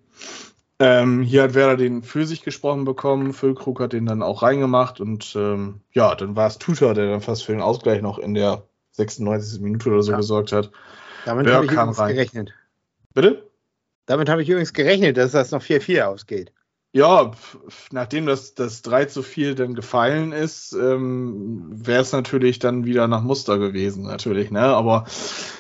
[0.80, 3.32] Ähm, hier hat Werder den für sich gesprochen bekommen.
[3.32, 7.20] Füllkrug hat den dann auch reingemacht und ähm, ja, dann war es Tutor, der dann
[7.20, 8.62] fast für den Ausgleich noch in der
[8.92, 9.60] 96.
[9.60, 10.16] Minute oder so ja.
[10.16, 10.70] gesorgt hat.
[11.24, 12.14] Damit habe ich übrigens rein.
[12.14, 12.54] gerechnet.
[13.12, 13.48] Bitte?
[14.06, 16.52] Damit habe ich übrigens gerechnet, dass das noch 4-4 ausgeht.
[16.92, 17.32] Ja,
[17.90, 23.08] nachdem das, das 3 zu 4 dann gefallen ist, ähm, wäre es natürlich dann wieder
[23.08, 24.62] nach Muster gewesen, natürlich, ne?
[24.62, 25.04] Aber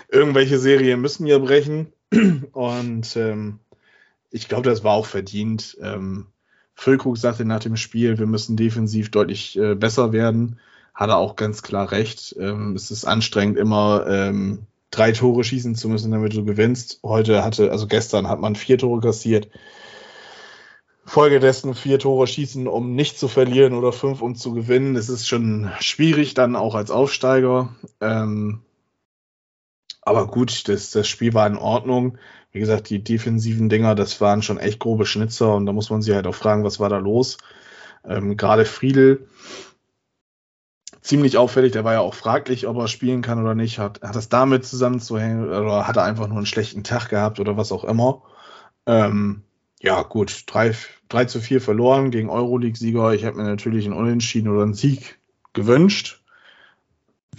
[0.08, 1.92] irgendwelche Serien müssen ja brechen.
[2.52, 3.60] Und ähm,
[4.30, 5.76] ich glaube, das war auch verdient.
[5.80, 6.26] Ähm,
[6.74, 10.60] Füllkrug sagte nach dem Spiel, wir müssen defensiv deutlich äh, besser werden.
[10.94, 12.36] Hat er auch ganz klar recht.
[12.38, 17.00] Ähm, es ist anstrengend, immer ähm, drei Tore schießen zu müssen, damit du gewinnst.
[17.02, 19.48] Heute hatte, also gestern hat man vier Tore kassiert.
[21.04, 24.94] Folgedessen vier Tore schießen, um nicht zu verlieren oder fünf, um zu gewinnen.
[24.94, 27.74] Es ist schon schwierig dann auch als Aufsteiger.
[28.00, 28.60] Ähm,
[30.02, 32.18] aber gut, das, das Spiel war in Ordnung
[32.52, 36.02] wie gesagt, die defensiven Dinger, das waren schon echt grobe Schnitzer und da muss man
[36.02, 37.38] sich halt auch fragen, was war da los.
[38.04, 39.28] Ähm, Gerade Friedel,
[41.02, 43.78] ziemlich auffällig, der war ja auch fraglich, ob er spielen kann oder nicht.
[43.78, 47.56] Hat, hat das damit zusammenzuhängen oder hat er einfach nur einen schlechten Tag gehabt oder
[47.56, 48.22] was auch immer.
[48.86, 49.42] Ähm,
[49.80, 50.74] ja, gut, 3,
[51.08, 53.14] 3 zu 4 verloren gegen Euroleague-Sieger.
[53.14, 55.18] Ich habe mir natürlich einen Unentschieden oder einen Sieg
[55.52, 56.22] gewünscht.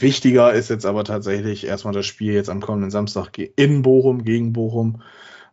[0.02, 4.54] Wichtiger ist jetzt aber tatsächlich erstmal das Spiel jetzt am kommenden Samstag in Bochum gegen
[4.54, 5.02] Bochum.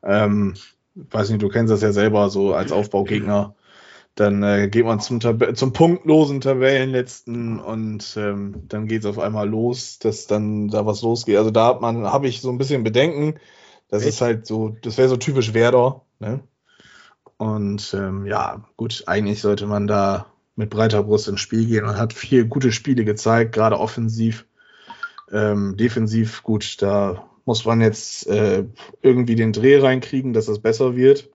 [0.02, 0.54] Ähm,
[0.94, 3.54] weiß nicht, du kennst das ja selber so als Aufbaugegner.
[4.14, 9.46] Dann äh, geht man zum, zum punktlosen Tabellenletzten und ähm, dann geht es auf einmal
[9.46, 11.36] los, dass dann da was losgeht.
[11.36, 13.38] Also da hat man, habe ich so ein bisschen Bedenken.
[13.88, 14.08] Das Echt?
[14.08, 16.02] ist halt so, das wäre so typisch Werder.
[16.18, 16.40] Ne?
[17.36, 21.96] Und ähm, ja, gut, eigentlich sollte man da mit breiter Brust ins Spiel gehen und
[21.96, 24.46] hat vier gute Spiele gezeigt, gerade offensiv,
[25.30, 26.82] ähm, defensiv gut.
[26.82, 28.64] Da muss man jetzt äh,
[29.02, 31.30] irgendwie den Dreh reinkriegen, dass es besser wird.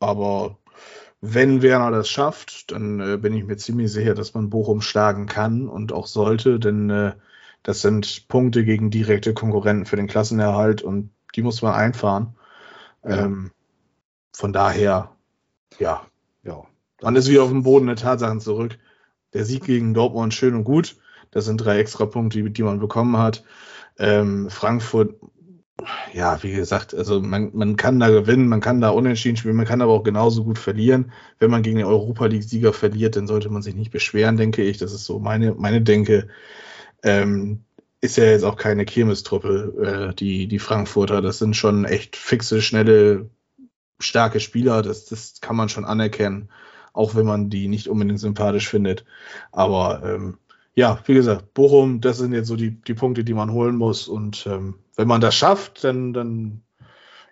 [0.00, 0.58] Aber
[1.20, 5.26] wenn Werner das schafft, dann äh, bin ich mir ziemlich sicher, dass man Bochum schlagen
[5.26, 7.14] kann und auch sollte, denn äh,
[7.62, 12.36] das sind Punkte gegen direkte Konkurrenten für den Klassenerhalt und die muss man einfahren.
[13.02, 13.50] Ähm,
[14.32, 15.10] von daher,
[15.78, 16.06] ja,
[16.42, 16.66] ja,
[17.02, 18.78] man ist wieder auf dem Boden der Tatsachen zurück.
[19.32, 20.96] Der Sieg gegen Dortmund schön und gut.
[21.30, 23.44] Das sind drei extra Punkte, die, man bekommen hat.
[23.98, 25.14] Ähm, Frankfurt,
[26.14, 29.66] ja, wie gesagt, also man, man kann da gewinnen, man kann da unentschieden spielen, man
[29.66, 31.12] kann aber auch genauso gut verlieren.
[31.38, 34.78] Wenn man gegen den Europa League-Sieger verliert, dann sollte man sich nicht beschweren, denke ich.
[34.78, 36.28] Das ist so meine, meine Denke.
[37.02, 37.64] Ähm,
[38.00, 41.22] ist ja jetzt auch keine Kirmestruppe, äh, die, die Frankfurter.
[41.22, 43.30] Das sind schon echt fixe, schnelle,
[43.98, 44.82] starke Spieler.
[44.82, 46.48] Das, das kann man schon anerkennen
[46.96, 49.04] auch wenn man die nicht unbedingt sympathisch findet.
[49.52, 50.38] Aber ähm,
[50.74, 54.08] ja, wie gesagt, Bochum, das sind jetzt so die, die Punkte, die man holen muss.
[54.08, 56.62] Und ähm, wenn man das schafft, dann, dann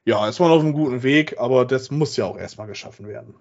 [0.04, 3.34] ja, ist man auf einem guten Weg, aber das muss ja auch erstmal geschaffen werden.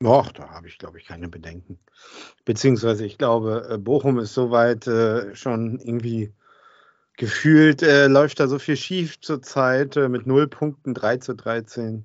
[0.00, 1.78] Doch, da habe ich, glaube ich, keine Bedenken.
[2.44, 6.32] Beziehungsweise, ich glaube, äh, Bochum ist soweit äh, schon irgendwie
[7.16, 12.04] gefühlt, äh, läuft da so viel schief zurzeit äh, mit 0 Punkten, 3 zu 13.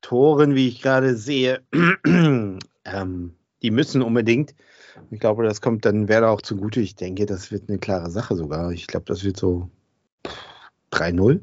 [0.00, 1.60] Toren, wie ich gerade sehe,
[2.06, 4.54] ähm, die müssen unbedingt.
[5.10, 6.80] Ich glaube, das kommt dann Werder auch zugute.
[6.80, 8.72] Ich denke, das wird eine klare Sache sogar.
[8.72, 9.70] Ich glaube, das wird so
[10.92, 11.40] 3-0.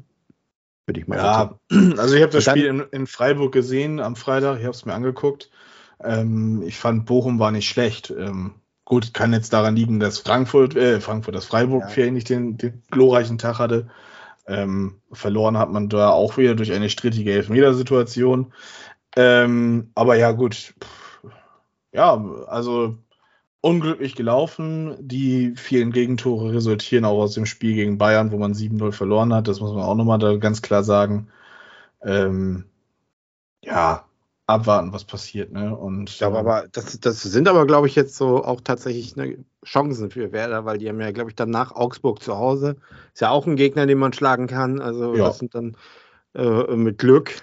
[0.86, 1.94] Würde ich mal Ja, sagen.
[1.98, 4.58] also ich habe das dann, Spiel in, in, Freiburg gesehen am Freitag.
[4.58, 5.50] Ich habe es mir angeguckt.
[6.02, 8.10] Ähm, ich fand, Bochum war nicht schlecht.
[8.16, 12.10] Ähm, gut, kann jetzt daran liegen, dass Frankfurt, äh, Frankfurt, dass Freiburg ja.
[12.10, 13.88] nicht den, den glorreichen Tag hatte.
[14.48, 18.52] Ähm, verloren hat man da auch wieder durch eine strittige Elfmetersituation.
[19.16, 20.74] Ähm, aber ja, gut.
[21.92, 22.98] Ja, also
[23.60, 24.96] unglücklich gelaufen.
[25.00, 29.48] Die vielen Gegentore resultieren auch aus dem Spiel gegen Bayern, wo man 7-0 verloren hat.
[29.48, 31.28] Das muss man auch nochmal da ganz klar sagen.
[32.02, 32.66] Ähm,
[33.62, 34.04] ja,
[34.46, 35.52] abwarten, was passiert.
[35.52, 35.76] Ne?
[35.76, 39.44] Und, ich glaube, aber das, das sind aber, glaube ich, jetzt so auch tatsächlich ne,
[39.64, 42.76] Chancen für Werder, weil die haben ja, glaube ich, dann nach Augsburg zu Hause.
[43.12, 44.80] Ist ja auch ein Gegner, den man schlagen kann.
[44.80, 45.26] Also ja.
[45.26, 45.76] das sind dann
[46.34, 47.42] äh, mit Glück.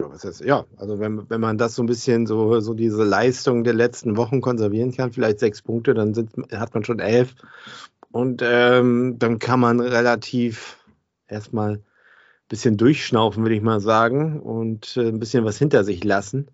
[0.00, 3.64] Was heißt, ja, also wenn, wenn man das so ein bisschen so, so diese Leistung
[3.64, 7.34] der letzten Wochen konservieren kann, vielleicht sechs Punkte, dann sind, hat man schon elf.
[8.12, 10.78] Und ähm, dann kann man relativ
[11.26, 11.82] erstmal
[12.48, 16.50] bisschen durchschnaufen, würde ich mal sagen, und äh, ein bisschen was hinter sich lassen.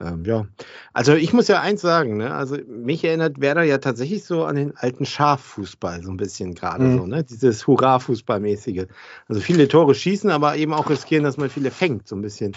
[0.00, 0.46] Ähm, ja,
[0.92, 2.32] also ich muss ja eins sagen, ne?
[2.32, 6.84] also mich erinnert Werder ja tatsächlich so an den alten Schaffußball, so ein bisschen gerade
[6.84, 6.98] mhm.
[6.98, 7.24] so, ne?
[7.24, 8.86] dieses Hurra-Fußballmäßige.
[9.26, 12.54] Also viele Tore schießen, aber eben auch riskieren, dass man viele fängt, so ein bisschen.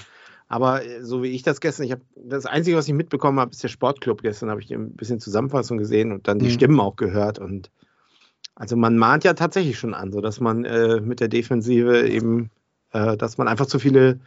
[0.52, 3.52] Aber äh, so wie ich das gestern, ich habe das Einzige, was ich mitbekommen habe,
[3.52, 4.22] ist der Sportclub.
[4.22, 6.52] Gestern habe ich ein bisschen Zusammenfassung gesehen und dann die Mhm.
[6.52, 7.40] Stimmen auch gehört.
[7.40, 7.72] Und
[8.54, 12.52] also man mahnt ja tatsächlich schon an, so dass man äh, mit der Defensive eben,
[12.92, 14.20] äh, dass man einfach zu viele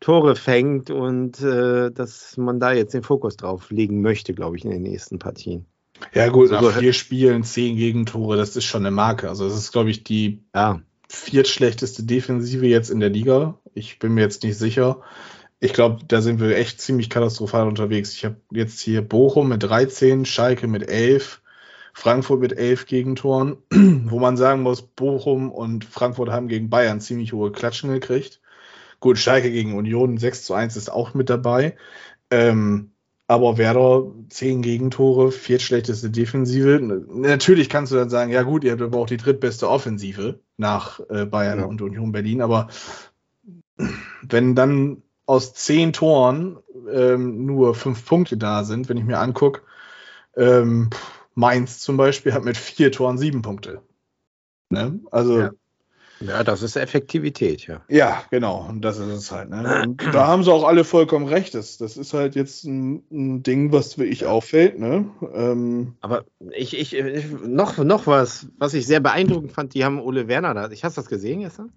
[0.00, 4.64] Tore fängt und äh, dass man da jetzt den Fokus drauf legen möchte, glaube ich,
[4.64, 5.66] in den nächsten Partien.
[6.12, 9.28] Ja, gut, So, nach vier Spielen zehn Gegentore, das ist schon eine Marke.
[9.28, 13.58] Also, das ist, glaube ich, die Ja, viertschlechteste Defensive jetzt in der Liga.
[13.74, 15.00] Ich bin mir jetzt nicht sicher.
[15.60, 18.12] Ich glaube, da sind wir echt ziemlich katastrophal unterwegs.
[18.14, 21.40] Ich habe jetzt hier Bochum mit 13, Schalke mit 11,
[21.94, 27.32] Frankfurt mit 11 Gegentoren, wo man sagen muss, Bochum und Frankfurt haben gegen Bayern ziemlich
[27.32, 28.40] hohe Klatschen gekriegt.
[29.00, 31.76] Gut, Schalke gegen Union 6 zu 1 ist auch mit dabei.
[32.30, 32.90] Ähm,
[33.26, 36.78] aber Werder 10 Gegentore, viertschlechteste Defensive.
[37.08, 41.00] Natürlich kannst du dann sagen, ja gut, ihr habt aber auch die drittbeste Offensive nach
[41.08, 41.64] äh, Bayern Ja.
[41.64, 42.42] und Union Berlin.
[42.42, 42.68] Aber
[44.22, 46.58] wenn dann aus zehn Toren
[46.92, 49.62] ähm, nur fünf Punkte da sind, wenn ich mir angucke,
[50.36, 50.90] ähm,
[51.34, 53.82] Mainz zum Beispiel hat mit vier Toren sieben Punkte.
[54.70, 55.00] Ne?
[55.10, 55.50] Also Ja.
[56.20, 57.82] ja, das ist Effektivität, ja.
[57.88, 58.66] ja, genau.
[58.68, 59.50] Und das ist es halt.
[59.50, 59.82] Ne?
[59.84, 61.54] Und da haben sie auch alle vollkommen recht.
[61.54, 64.78] Das, das ist halt jetzt ein, ein Ding, was wirklich auffällt.
[64.78, 65.10] Ne?
[65.34, 70.00] Ähm, Aber ich, ich, ich noch, noch was, was ich sehr beeindruckend fand, die haben
[70.00, 70.70] Ole Werner da.
[70.70, 71.72] Ich hast das gesehen gestern?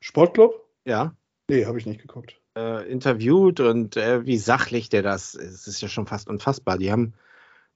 [0.00, 0.62] Sportclub?
[0.84, 1.14] Ja.
[1.48, 2.40] Nee, habe ich nicht geguckt.
[2.56, 6.78] Äh, interviewt und äh, wie sachlich der das ist, es ist ja schon fast unfassbar.
[6.78, 7.14] Die haben,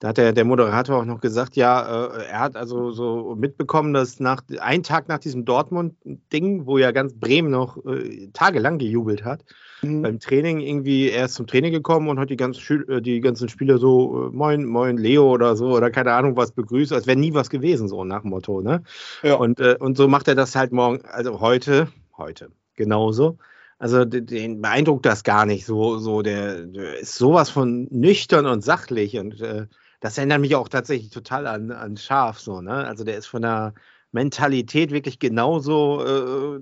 [0.01, 3.95] da hat der, der Moderator auch noch gesagt, ja, äh, er hat also so mitbekommen,
[3.95, 9.25] dass nach ein Tag nach diesem Dortmund-Ding, wo ja ganz Bremen noch äh, tagelang gejubelt
[9.25, 9.45] hat,
[9.83, 10.03] Mhm.
[10.03, 13.21] beim Training irgendwie, er ist zum Training gekommen und hat die ganzen, Schül äh, die
[13.21, 17.07] ganzen Spieler so, äh, moin, moin, Leo oder so, oder keine Ahnung was begrüßt, als
[17.07, 18.83] wäre nie was gewesen, so nach dem Motto, ne?
[19.23, 19.37] Ja.
[19.37, 23.39] Und, äh, und so macht er das halt morgen, also heute, heute, genauso.
[23.79, 28.45] Also den, den beeindruckt das gar nicht so, so der, der ist sowas von nüchtern
[28.45, 29.67] und sachlich und äh,
[30.01, 32.73] das erinnert mich auch tatsächlich total an, an Schaf, so, ne?
[32.87, 33.75] Also der ist von der
[34.13, 36.61] Mentalität wirklich genauso äh,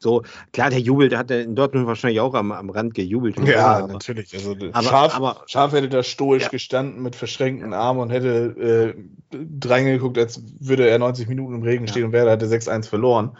[0.00, 3.36] so, klar, der jubelt, der hat in Dortmund wahrscheinlich auch am, am Rand gejubelt.
[3.44, 4.32] Ja, aber- natürlich.
[4.32, 6.48] Also Aber- Schaf, aber- Schaf hätte da stoisch Ja.
[6.50, 8.94] gestanden mit verschränkten Armen und hätte
[9.34, 11.90] äh, reingeguckt, als würde er 90 Minuten im Regen Ja.
[11.90, 13.36] stehen und wäre hätte 6-1 verloren.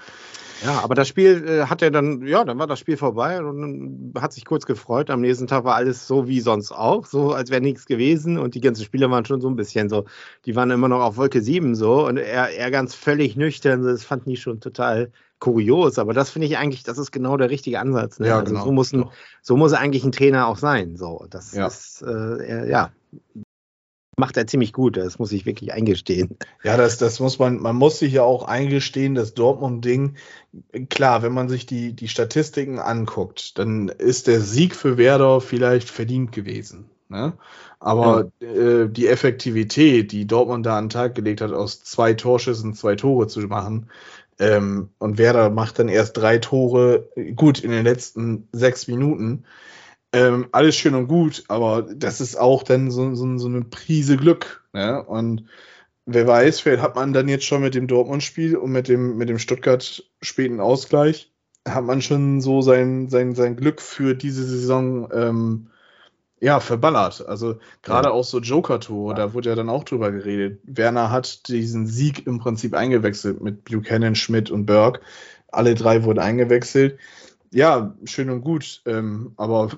[0.65, 4.13] Ja, aber das Spiel äh, hat er dann, ja, dann war das Spiel vorbei und
[4.19, 5.11] hat sich kurz gefreut.
[5.11, 8.55] Am nächsten Tag war alles so wie sonst auch, so als wäre nichts gewesen und
[8.55, 10.05] die ganzen Spieler waren schon so ein bisschen so,
[10.47, 14.05] die waren immer noch auf Wolke 7 so und er, er ganz völlig nüchtern, das
[14.05, 17.79] fand ich schon total kurios, aber das finde ich eigentlich, das ist genau der richtige
[17.79, 18.19] Ansatz.
[18.19, 18.29] Ne?
[18.29, 18.65] Ja, also genau.
[18.65, 19.05] so, muss ein,
[19.43, 20.97] so muss eigentlich ein Trainer auch sein.
[20.97, 21.67] So, das Ja.
[21.67, 22.91] ist, äh, er, ja,
[24.19, 26.37] macht er ziemlich gut, das muss ich wirklich eingestehen.
[26.63, 30.17] Ja, das, das muss man, man muss sich ja auch eingestehen, das Dortmund-Ding,
[30.89, 35.89] klar, wenn man sich die, die Statistiken anguckt, dann ist der Sieg für Werder vielleicht
[35.91, 36.91] verdient gewesen.
[37.09, 37.35] Ne?
[37.81, 42.75] Aber äh, die Effektivität, die Dortmund da an den Tag gelegt hat, aus zwei Torschüssen
[42.75, 43.89] zwei Tore zu machen,
[44.41, 49.45] ähm, und Werder macht dann erst drei Tore, gut, in den letzten sechs Minuten.
[50.13, 54.17] Ähm, alles schön und gut, aber das ist auch dann so, so, so eine Prise
[54.17, 54.65] Glück.
[54.73, 55.03] Ne?
[55.05, 55.45] Und
[56.07, 59.29] wer weiß, vielleicht hat man dann jetzt schon mit dem Dortmund-Spiel und mit dem, mit
[59.29, 61.31] dem Stuttgart späten Ausgleich,
[61.69, 65.67] hat man schon so sein, sein, sein Glück für diese Saison ähm,
[66.41, 67.27] ja, verballert.
[67.27, 68.15] Also gerade Ja.
[68.15, 70.61] auch so Joker-Tore, da wurde ja dann auch drüber geredet.
[70.65, 75.01] Werner hat diesen Sieg im Prinzip eingewechselt mit Buchanan, Schmidt und Berg.
[75.49, 76.99] Alle drei wurden eingewechselt.
[77.51, 79.71] Ja, schön und gut, ähm, aber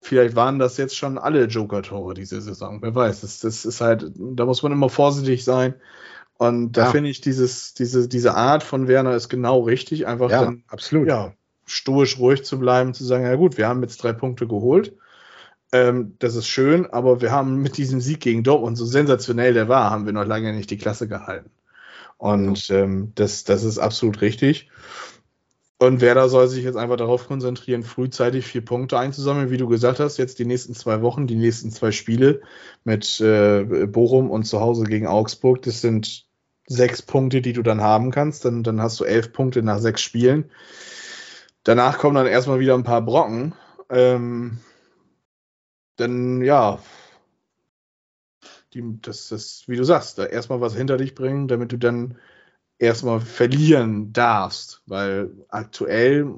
[0.00, 2.80] vielleicht waren das jetzt schon alle Joker-Tore diese Saison.
[2.82, 3.22] Wer weiß.
[3.22, 5.74] Das, das ist halt, da muss man immer vorsichtig sein.
[6.38, 6.90] Und da Ja.
[6.90, 10.06] finde ich, dieses, diese, diese Art von Werner ist genau richtig.
[10.06, 11.08] Einfach dann absolut.
[11.08, 11.32] ja,
[11.66, 14.96] stoisch ruhig zu bleiben, zu sagen, ja gut, wir haben jetzt drei Punkte geholt.
[15.72, 19.68] Ähm, das ist schön, aber wir haben mit diesem Sieg gegen Dortmund, so sensationell der
[19.68, 21.50] war, haben wir noch lange nicht die Klasse gehalten.
[22.16, 24.70] Und ähm, das, das ist absolut richtig.
[25.80, 30.00] Und Werder soll sich jetzt einfach darauf konzentrieren, frühzeitig vier Punkte einzusammeln, wie du gesagt
[30.00, 32.42] hast, jetzt die nächsten zwei Wochen, die nächsten zwei Spiele
[32.82, 35.62] mit äh, Bochum und zu Hause gegen Augsburg.
[35.62, 36.26] Das sind
[36.66, 38.44] sechs Punkte, die du dann haben kannst.
[38.44, 40.50] Dann, dann hast du elf Punkte nach sechs Spielen.
[41.62, 43.54] Danach kommen dann erstmal wieder ein paar Brocken.
[43.88, 44.58] Ähm,
[45.94, 46.80] dann, ja,
[48.74, 52.18] die, das, das, wie du sagst, da erstmal was hinter dich bringen, damit du dann
[52.78, 54.82] erstmal verlieren darfst.
[54.86, 56.36] Weil aktuell,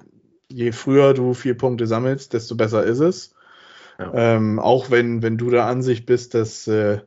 [0.49, 3.35] je früher du vier Punkte sammelst, desto besser ist es.
[3.99, 4.13] Ja.
[4.15, 7.01] Ähm, auch wenn, wenn du der Ansicht bist, dass, äh,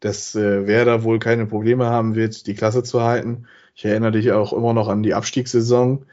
[0.00, 3.46] dass äh, Werder wohl keine Probleme haben wird, die Klasse zu halten.
[3.74, 6.04] Ich erinnere dich auch immer noch an die Abstiegssaison.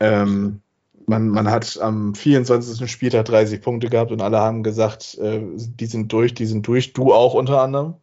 [0.00, 0.62] Ähm,
[1.06, 2.90] man, man hat am 24.
[2.90, 6.92] Spieltag 30 Punkte gehabt und alle haben gesagt, äh, die sind durch, die sind durch.
[6.94, 7.94] Du auch unter anderem.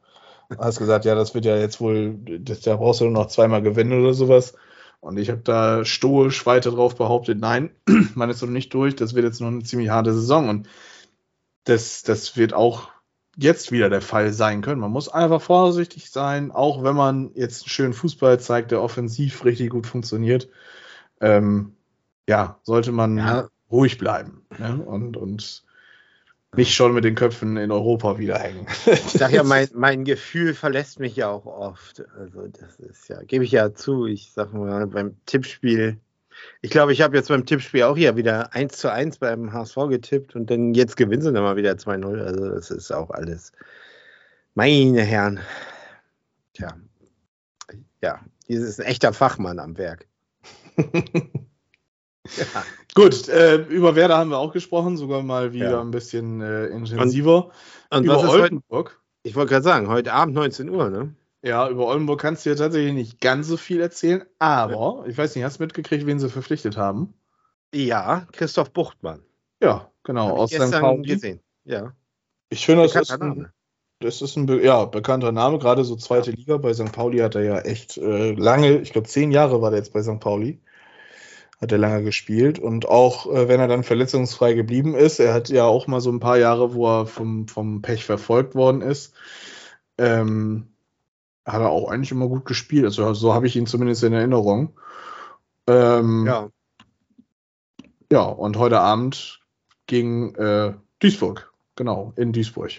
[0.57, 3.61] Hast gesagt, ja, das wird ja jetzt wohl, das, da brauchst du nur noch zweimal
[3.61, 4.55] gewinnen oder sowas.
[4.99, 7.71] Und ich habe da stoisch weiter drauf behauptet, nein,
[8.15, 10.49] man ist noch nicht durch, das wird jetzt noch eine ziemlich harte Saison.
[10.49, 10.67] Und
[11.65, 12.89] das, das wird auch
[13.37, 14.81] jetzt wieder der Fall sein können.
[14.81, 19.45] Man muss einfach vorsichtig sein, auch wenn man jetzt einen schönen Fußball zeigt, der offensiv
[19.45, 20.49] richtig gut funktioniert.
[21.21, 21.75] Ähm,
[22.27, 23.47] ja, sollte man Ja.
[23.71, 24.83] ruhig bleiben ne?
[24.83, 25.63] und, und
[26.55, 28.65] nicht schon mit den Köpfen in Europa wieder hängen.
[28.85, 32.03] Ich sag ja, mein, mein Gefühl verlässt mich ja auch oft.
[32.17, 34.05] Also das ist ja, gebe ich ja zu.
[34.05, 35.97] Ich sag mal, beim Tippspiel,
[36.61, 39.75] ich glaube, ich habe jetzt beim Tippspiel auch hier wieder 1 zu 1 beim HSV
[39.89, 42.23] getippt und dann jetzt gewinnen sie dann mal wieder 2-0.
[42.23, 43.51] Also das ist auch alles.
[44.55, 45.39] Meine Herren.
[46.53, 46.75] Tja.
[48.01, 50.07] Ja, hier ist ein echter Fachmann am Werk.
[52.37, 52.63] Ja.
[52.95, 55.81] Gut, äh, über Werder haben wir auch gesprochen, sogar mal wieder Ja.
[55.81, 57.51] ein bisschen äh, intensiver.
[57.89, 58.43] Und über was ist heute?
[58.43, 59.01] Oldenburg.
[59.23, 61.13] Ich wollte gerade sagen, heute Abend 19 Uhr, ne?
[61.41, 65.35] Ja, über Oldenburg kannst du ja tatsächlich nicht ganz so viel erzählen, aber ich weiß
[65.35, 67.13] nicht, hast du mitgekriegt, wen sie verpflichtet haben?
[67.73, 69.21] Ja, Christoph Buchtmann.
[69.61, 70.71] Ja, genau, aus ich St.
[70.71, 71.03] Pauli.
[71.07, 71.39] gesehen.
[71.63, 71.93] Ja.
[72.49, 73.47] Ich finde, das ist, ein,
[73.99, 76.57] das ist ein ja, bekannter Name, gerade so zweite Liga.
[76.57, 76.91] Bei St.
[76.91, 80.01] Pauli hat er ja echt äh, lange, ich glaube zehn Jahre war der jetzt bei
[80.01, 80.19] St.
[80.19, 80.59] Pauli,
[81.61, 85.49] hat er lange gespielt und auch äh, wenn er dann verletzungsfrei geblieben ist, er hat
[85.49, 89.13] ja auch mal so ein paar Jahre, wo er vom, vom Pech verfolgt worden ist,
[89.97, 90.67] ähm,
[91.45, 92.85] hat er auch eigentlich immer gut gespielt.
[92.85, 94.77] Also so habe ich ihn zumindest in Erinnerung.
[95.67, 96.49] Ähm, Ja.
[98.11, 99.41] ja, und heute Abend
[99.87, 102.71] gegen äh, Duisburg, genau, in Duisburg.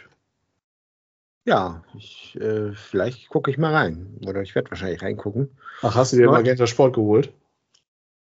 [1.44, 4.18] Ja, ich, äh, vielleicht gucke ich mal rein.
[4.26, 5.50] Oder ich werde wahrscheinlich reingucken.
[5.82, 6.30] Ach, hast du dir.
[6.30, 7.32] Magenta Sport geholt?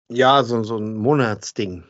[0.10, 1.84] Ja, so, so ein Monatsding.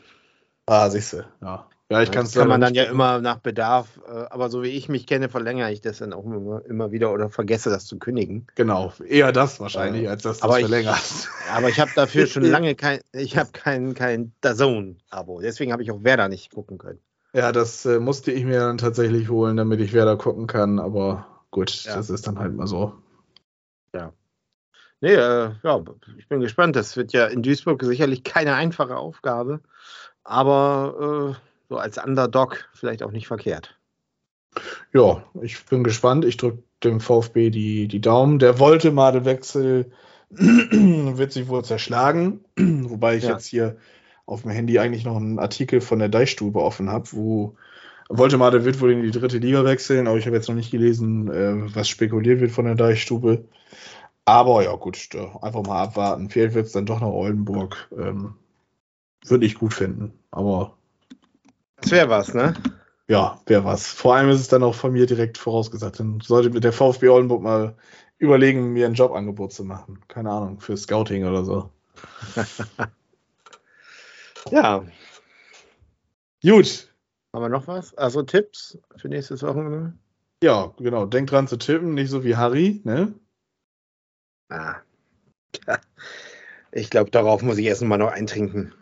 [0.65, 1.67] Ah, siehste, ja.
[1.89, 4.63] Ja, ich kann es das kann man dann ja immer nach Bedarf, äh, aber so
[4.63, 7.85] wie ich mich kenne, verlängere ich das dann auch immer, immer wieder oder vergesse das
[7.85, 8.47] zu kündigen.
[8.55, 10.11] Genau, eher das wahrscheinlich, Ja.
[10.11, 11.27] als dass du Aber es ich- verlängerst.
[11.53, 15.41] Aber ich habe dafür schon lange kein, ich habe kein, kein DAZN-Abo.
[15.41, 16.99] Deswegen habe ich auch Werder nicht gucken können.
[17.33, 21.27] Ja, das äh, musste ich mir dann tatsächlich holen, damit ich Werder gucken kann, aber
[21.51, 21.95] gut, Ja.
[21.95, 22.93] das ist dann halt mal so.
[25.03, 25.83] Nee, äh, ja,
[26.17, 26.77] ich bin gespannt.
[26.77, 29.59] Das wird ja in Duisburg sicherlich keine einfache Aufgabe,
[30.23, 33.77] aber äh, so als Underdog vielleicht auch nicht verkehrt.
[34.93, 36.23] Ja, ich bin gespannt.
[36.23, 38.39] Ich drücke dem VfB die, die Daumen.
[38.39, 39.91] Der wollte Madelwechsel
[40.29, 43.31] wird sich wohl zerschlagen, wobei ich Ja.
[43.31, 43.75] jetzt hier
[44.25, 47.57] auf dem Handy eigentlich noch einen Artikel von der Deichstube offen habe, wo
[48.07, 51.29] Woltemade wird wohl in die dritte Liga wechseln, aber ich habe jetzt noch nicht gelesen,
[51.29, 53.43] äh, was spekuliert wird von der Deichstube.
[54.25, 56.29] Aber ja, gut, da einfach mal abwarten.
[56.29, 57.89] Vielleicht wird es dann doch nach Oldenburg.
[57.97, 58.35] Ähm,
[59.25, 60.13] Würde ich gut finden.
[60.31, 60.77] Aber
[61.81, 62.53] Das wäre was, ne?
[63.07, 63.87] ja, wer was.
[63.87, 65.99] Vor allem ist es dann auch von mir direkt vorausgesagt.
[65.99, 67.75] Dann sollte mit der VfB Oldenburg mal
[68.17, 69.99] überlegen, mir ein Jobangebot zu machen.
[70.07, 71.69] Keine Ahnung, für Scouting oder so.
[74.51, 74.83] Ja.
[76.43, 76.93] Gut.
[77.33, 77.93] Haben wir noch was?
[77.95, 79.93] Also Tipps für nächstes Wochenende?
[80.43, 81.05] Ja, genau.
[81.05, 83.13] Denkt dran zu tippen, nicht so wie Harry, ne?
[84.49, 84.75] Ah.
[85.67, 85.77] Ja.
[86.71, 88.73] Ich glaube, darauf muss ich erst mal noch eintrinken.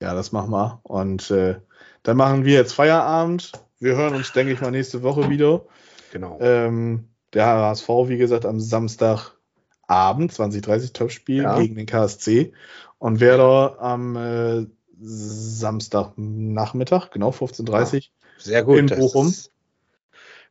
[0.00, 0.80] Ja, das machen wir.
[0.84, 1.56] Und äh,
[2.02, 3.52] dann machen wir jetzt Feierabend.
[3.80, 5.64] Wir hören uns, denke ich mal, nächste Woche wieder.
[6.12, 6.38] Genau.
[6.40, 11.58] Ähm, der HSV, wie gesagt, am Samstagabend, 2030 Topspiel Ja.
[11.58, 12.52] gegen den KSC.
[12.98, 14.66] Und Werder am äh,
[15.00, 18.78] Samstagnachmittag, genau 15.30 Sehr gut.
[18.78, 19.28] in Bochum.
[19.28, 19.52] Ist,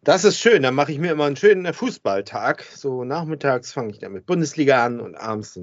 [0.05, 0.61] das ist schön.
[0.61, 2.63] Dann mache ich mir immer einen schönen Fußballtag.
[2.73, 5.59] So nachmittags fange ich dann mit Bundesliga an und abends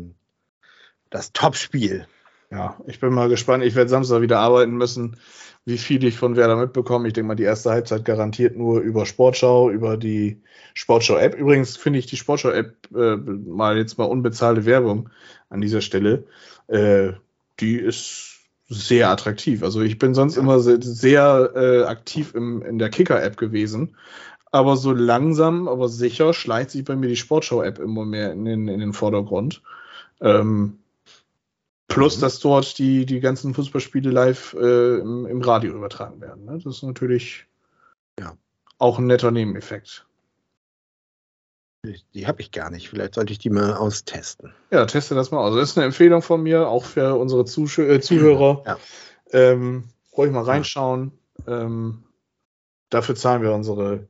[1.11, 2.07] das Topspiel.
[2.51, 3.65] Ja, ich bin mal gespannt.
[3.65, 5.17] Ich werde Samstag wieder arbeiten müssen,
[5.65, 7.07] wie viel ich von Werder mitbekomme.
[7.07, 10.43] Ich denke mal, die erste Halbzeit garantiert nur über Sportschau, über die
[10.75, 11.35] Sportschau-App.
[11.35, 15.09] Übrigens finde ich die Sportschau-App äh, mal jetzt mal unbezahlte Werbung
[15.49, 16.25] an dieser Stelle.
[16.67, 17.13] Äh,
[17.61, 18.33] die ist
[18.69, 19.63] sehr attraktiv.
[19.63, 23.97] Also ich bin sonst immer sehr, sehr äh, aktiv im, in der Kicker-App gewesen.
[24.53, 28.69] Aber so langsam, aber sicher schleicht sich bei mir die Sportschau-App immer mehr in den,
[28.69, 29.63] in den Vordergrund.
[30.21, 30.79] Ähm,
[31.89, 32.21] Plus, Mhm.
[32.23, 36.47] dass dort die, die ganzen Fußballspiele live äh, im, im Radio übertragen werden.
[36.47, 36.53] Ne?
[36.63, 37.47] Das ist natürlich
[38.19, 38.35] Ja.
[38.79, 40.07] auch ein netter Nebeneffekt.
[42.15, 42.89] Die, habe ich gar nicht.
[42.89, 44.55] Vielleicht sollte ich die mal austesten.
[44.71, 45.55] Ja, teste das mal aus.
[45.55, 48.63] Das ist eine Empfehlung von mir, auch für unsere Zusch äh, Zuhörer.
[48.65, 48.79] Ja.
[49.33, 49.85] Ähm,
[50.17, 51.13] ruhig mal reinschauen.
[51.47, 52.05] Ähm,
[52.89, 54.07] dafür zahlen wir unsere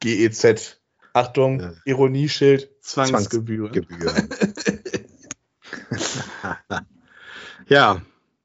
[0.00, 0.80] GEZ.
[1.12, 1.72] Achtung, Ja.
[1.84, 3.72] Ironieschild, Zwangsgebühren.
[3.72, 4.28] Gebühren.
[7.68, 8.02] ja,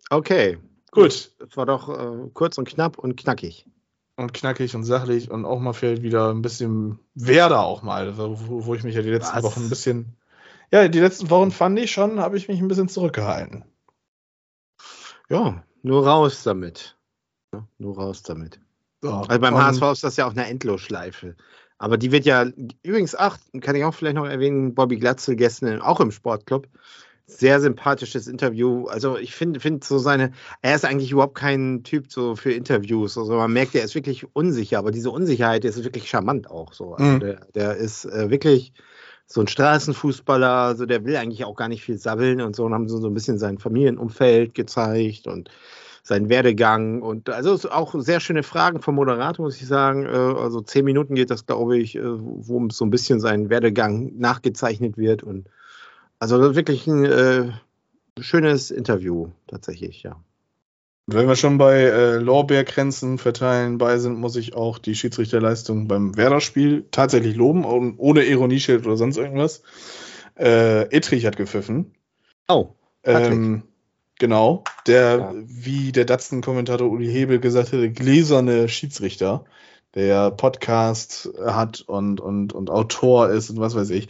[0.09, 0.57] okay.
[0.91, 1.31] Gut.
[1.39, 3.67] Es war doch äh, kurz und knapp und knackig.
[4.15, 8.65] Und knackig und sachlich und auch mal fällt wieder ein bisschen Werder auch mal, wo,
[8.65, 9.43] wo ich mich ja die letzten Was?
[9.43, 10.17] Wochen ein bisschen.
[10.71, 13.65] Ja, die letzten Wochen fand ich schon, habe ich mich ein bisschen zurückgehalten.
[15.29, 16.97] Ja, nur raus damit.
[17.53, 18.59] Ja, nur raus damit.
[19.03, 21.35] So, Also beim HSV ist das ja auch eine Endlosschleife.
[21.77, 22.45] Aber die wird ja,
[22.83, 26.69] übrigens, ach, kann ich auch vielleicht noch erwähnen, Bobby Glatzel gestern auch im Sportclub.
[27.25, 28.85] Sehr sympathisches Interview.
[28.87, 30.31] Also ich finde find so seine,
[30.61, 33.17] er ist eigentlich überhaupt kein Typ so für Interviews.
[33.17, 36.93] Also man merkt, er ist wirklich unsicher, aber diese Unsicherheit ist wirklich charmant auch so.
[36.93, 37.19] Also Mhm.
[37.19, 38.71] der, der ist äh, wirklich
[39.25, 42.73] so ein Straßenfußballer, also der will eigentlich auch gar nicht viel sabbeln und so und
[42.73, 45.49] haben so, so ein bisschen sein Familienumfeld gezeigt und
[46.03, 50.05] seinen Werdegang und also auch sehr schöne Fragen vom Moderator, muss ich sagen.
[50.05, 54.11] Äh, Also zehn Minuten geht das, glaube ich, äh, wo so ein bisschen sein Werdegang
[54.17, 55.47] nachgezeichnet wird und
[56.19, 57.51] also wirklich ein äh,
[58.19, 60.17] schönes Interview tatsächlich, ja.
[61.05, 66.15] Wenn wir schon bei äh, Lorbeerkränzen verteilen bei sind, muss ich auch die Schiedsrichterleistung beim
[66.15, 69.63] Werder-Spiel tatsächlich loben, und ohne Ironieschild oder sonst irgendwas.
[70.39, 71.93] Äh, Ittrich hat gepfiffen.
[72.47, 72.69] Oh.
[73.03, 73.63] Ähm,
[74.19, 74.63] genau.
[74.87, 75.33] Der, Ja.
[75.35, 79.45] wie der Datsen-Kommentator Uli Hebel gesagt hatte, gläserne Schiedsrichter,
[79.95, 84.09] der Podcast hat und, und, und Autor ist und was weiß ich.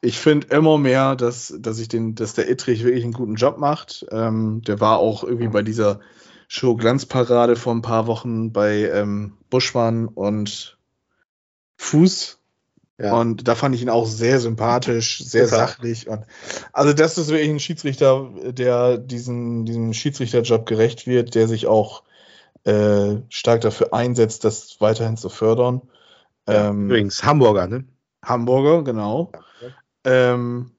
[0.00, 3.58] Ich finde immer mehr, dass, dass ich den, dass der Ittrich wirklich einen guten Job
[3.58, 4.06] macht.
[4.12, 5.98] Ähm, der war auch irgendwie bei dieser
[6.46, 10.78] Show Glanzparade vor ein paar Wochen bei ähm, Buschmann und
[11.78, 12.37] Fuß.
[12.98, 13.14] Ja.
[13.14, 15.68] Und da fand ich ihn auch sehr sympathisch, sehr Total.
[15.68, 16.08] sachlich.
[16.08, 16.24] Und
[16.72, 22.02] also das ist wirklich ein Schiedsrichter, der diesen, diesem Schiedsrichterjob gerecht wird, der sich auch
[22.64, 25.82] äh, stark dafür einsetzt, das weiterhin zu fördern.
[26.48, 27.84] Ähm, Übrigens Hamburger, ne?
[28.24, 29.30] Hamburger, genau.
[29.62, 30.32] Ja.
[30.34, 30.72] Ähm,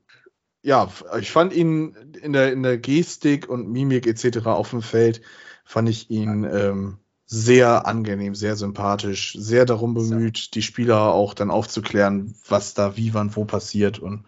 [0.62, 0.90] ja,
[1.20, 4.46] ich fand ihn in der, in der Gestik und Mimik etc.
[4.46, 5.22] auf dem Feld,
[5.64, 6.98] fand ich ihn ähm,
[7.32, 13.14] sehr angenehm, sehr sympathisch, sehr darum bemüht, die Spieler auch dann aufzuklären, was da wie,
[13.14, 14.00] wann, wo passiert.
[14.00, 14.26] Und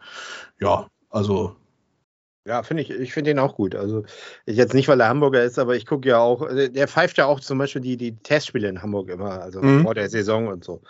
[0.60, 1.56] ja, also
[2.45, 3.76] Ja, finde ich, ich finde ihn auch gut.
[3.76, 4.04] Also
[4.45, 7.18] ich jetzt nicht, weil er Hamburger ist, aber ich gucke ja auch, äh, der pfeift
[7.20, 9.82] ja auch zum Beispiel die, die Testspiele in Hamburg immer, also Mhm.
[9.84, 10.82] vor der Saison und so.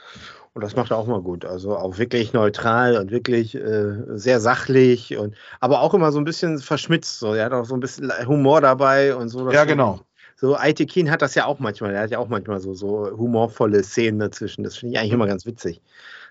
[0.54, 1.46] Und das macht er auch mal gut.
[1.46, 6.26] Also auch wirklich neutral und wirklich äh, sehr sachlich und aber auch immer so ein
[6.26, 7.20] bisschen verschmitzt.
[7.20, 7.34] So.
[7.34, 9.50] Er hat auch so ein bisschen Humor dabei und so.
[9.52, 10.02] Ja, genau.
[10.42, 11.94] So, Aitekin hat das ja auch manchmal.
[11.94, 14.64] Er hat ja auch manchmal so, so humorvolle Szenen dazwischen.
[14.64, 15.84] Das finde ich eigentlich immer ganz witzig.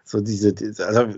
[0.03, 0.53] So diese,
[0.85, 1.15] also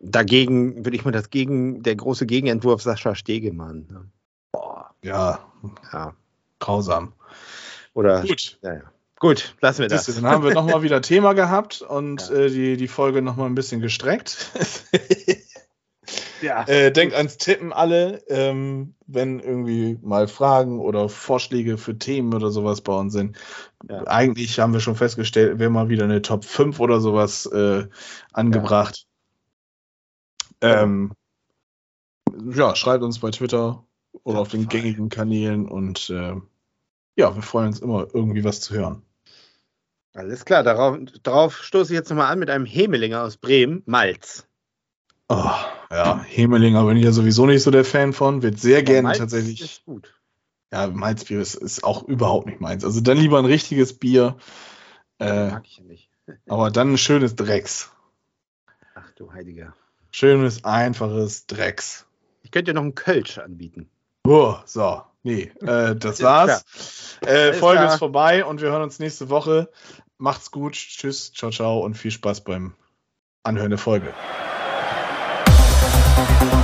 [0.00, 3.86] dagegen würde ich mal das gegen, der große Gegenentwurf Sascha Stegemann.
[3.88, 4.10] Ne?
[4.50, 5.46] Boah, Ja,
[5.92, 6.16] ja.
[6.58, 7.12] grausam.
[7.92, 8.58] Oder, Gut.
[8.62, 8.92] ja, ja.
[9.20, 10.06] Gut, lassen wir das.
[10.06, 13.80] Dann haben wir nochmal wieder Thema gehabt und äh, die, die Folge nochmal ein bisschen
[13.80, 14.50] gestreckt.
[16.42, 16.64] Ja.
[16.66, 22.50] Äh, denkt ans Tippen alle, ähm, wenn irgendwie mal Fragen oder Vorschläge für Themen oder
[22.50, 23.36] sowas bei uns sind.
[23.88, 24.06] Ja.
[24.06, 27.86] Eigentlich haben wir schon festgestellt, wäre mal wieder eine Top 5 oder sowas äh,
[28.32, 29.06] angebracht.
[30.60, 31.12] Ähm,
[32.52, 33.84] ja, schreibt uns bei Twitter
[34.22, 36.34] oder auf den gängigen Kanälen und äh,
[37.16, 39.02] ja, wir freuen uns immer, irgendwie was zu hören.
[40.14, 44.46] Alles klar, darauf, darauf stoße ich jetzt nochmal an mit einem Hemelinger aus Bremen, Malz.
[45.28, 45.50] Oh,
[45.94, 49.02] ja, Hemelinger bin ich ja sowieso nicht so der Fan von, wird sehr Aber gerne
[49.02, 49.60] Malz tatsächlich.
[49.60, 50.14] Ist gut.
[50.72, 52.84] Ja, Malzbier ist, ist auch überhaupt nicht meins.
[52.84, 54.36] Also dann lieber ein richtiges Bier,
[55.20, 56.10] äh, Mag ich ja nicht.
[56.48, 57.92] aber dann ein schönes Drecks.
[58.94, 59.74] Ach du Heiliger.
[60.10, 62.06] Schönes, einfaches Drecks.
[62.42, 63.88] Ich könnte dir noch einen Kölsch anbieten.
[64.26, 66.64] Oh, so, nee, äh, das war's.
[67.20, 67.92] Äh, Folge klar.
[67.92, 69.70] ist vorbei und wir hören uns nächste Woche.
[70.18, 72.74] Macht's gut, tschüss, ciao, ciao und viel Spaß beim
[73.42, 74.12] Anhören der Folge.
[76.14, 76.63] Brisant,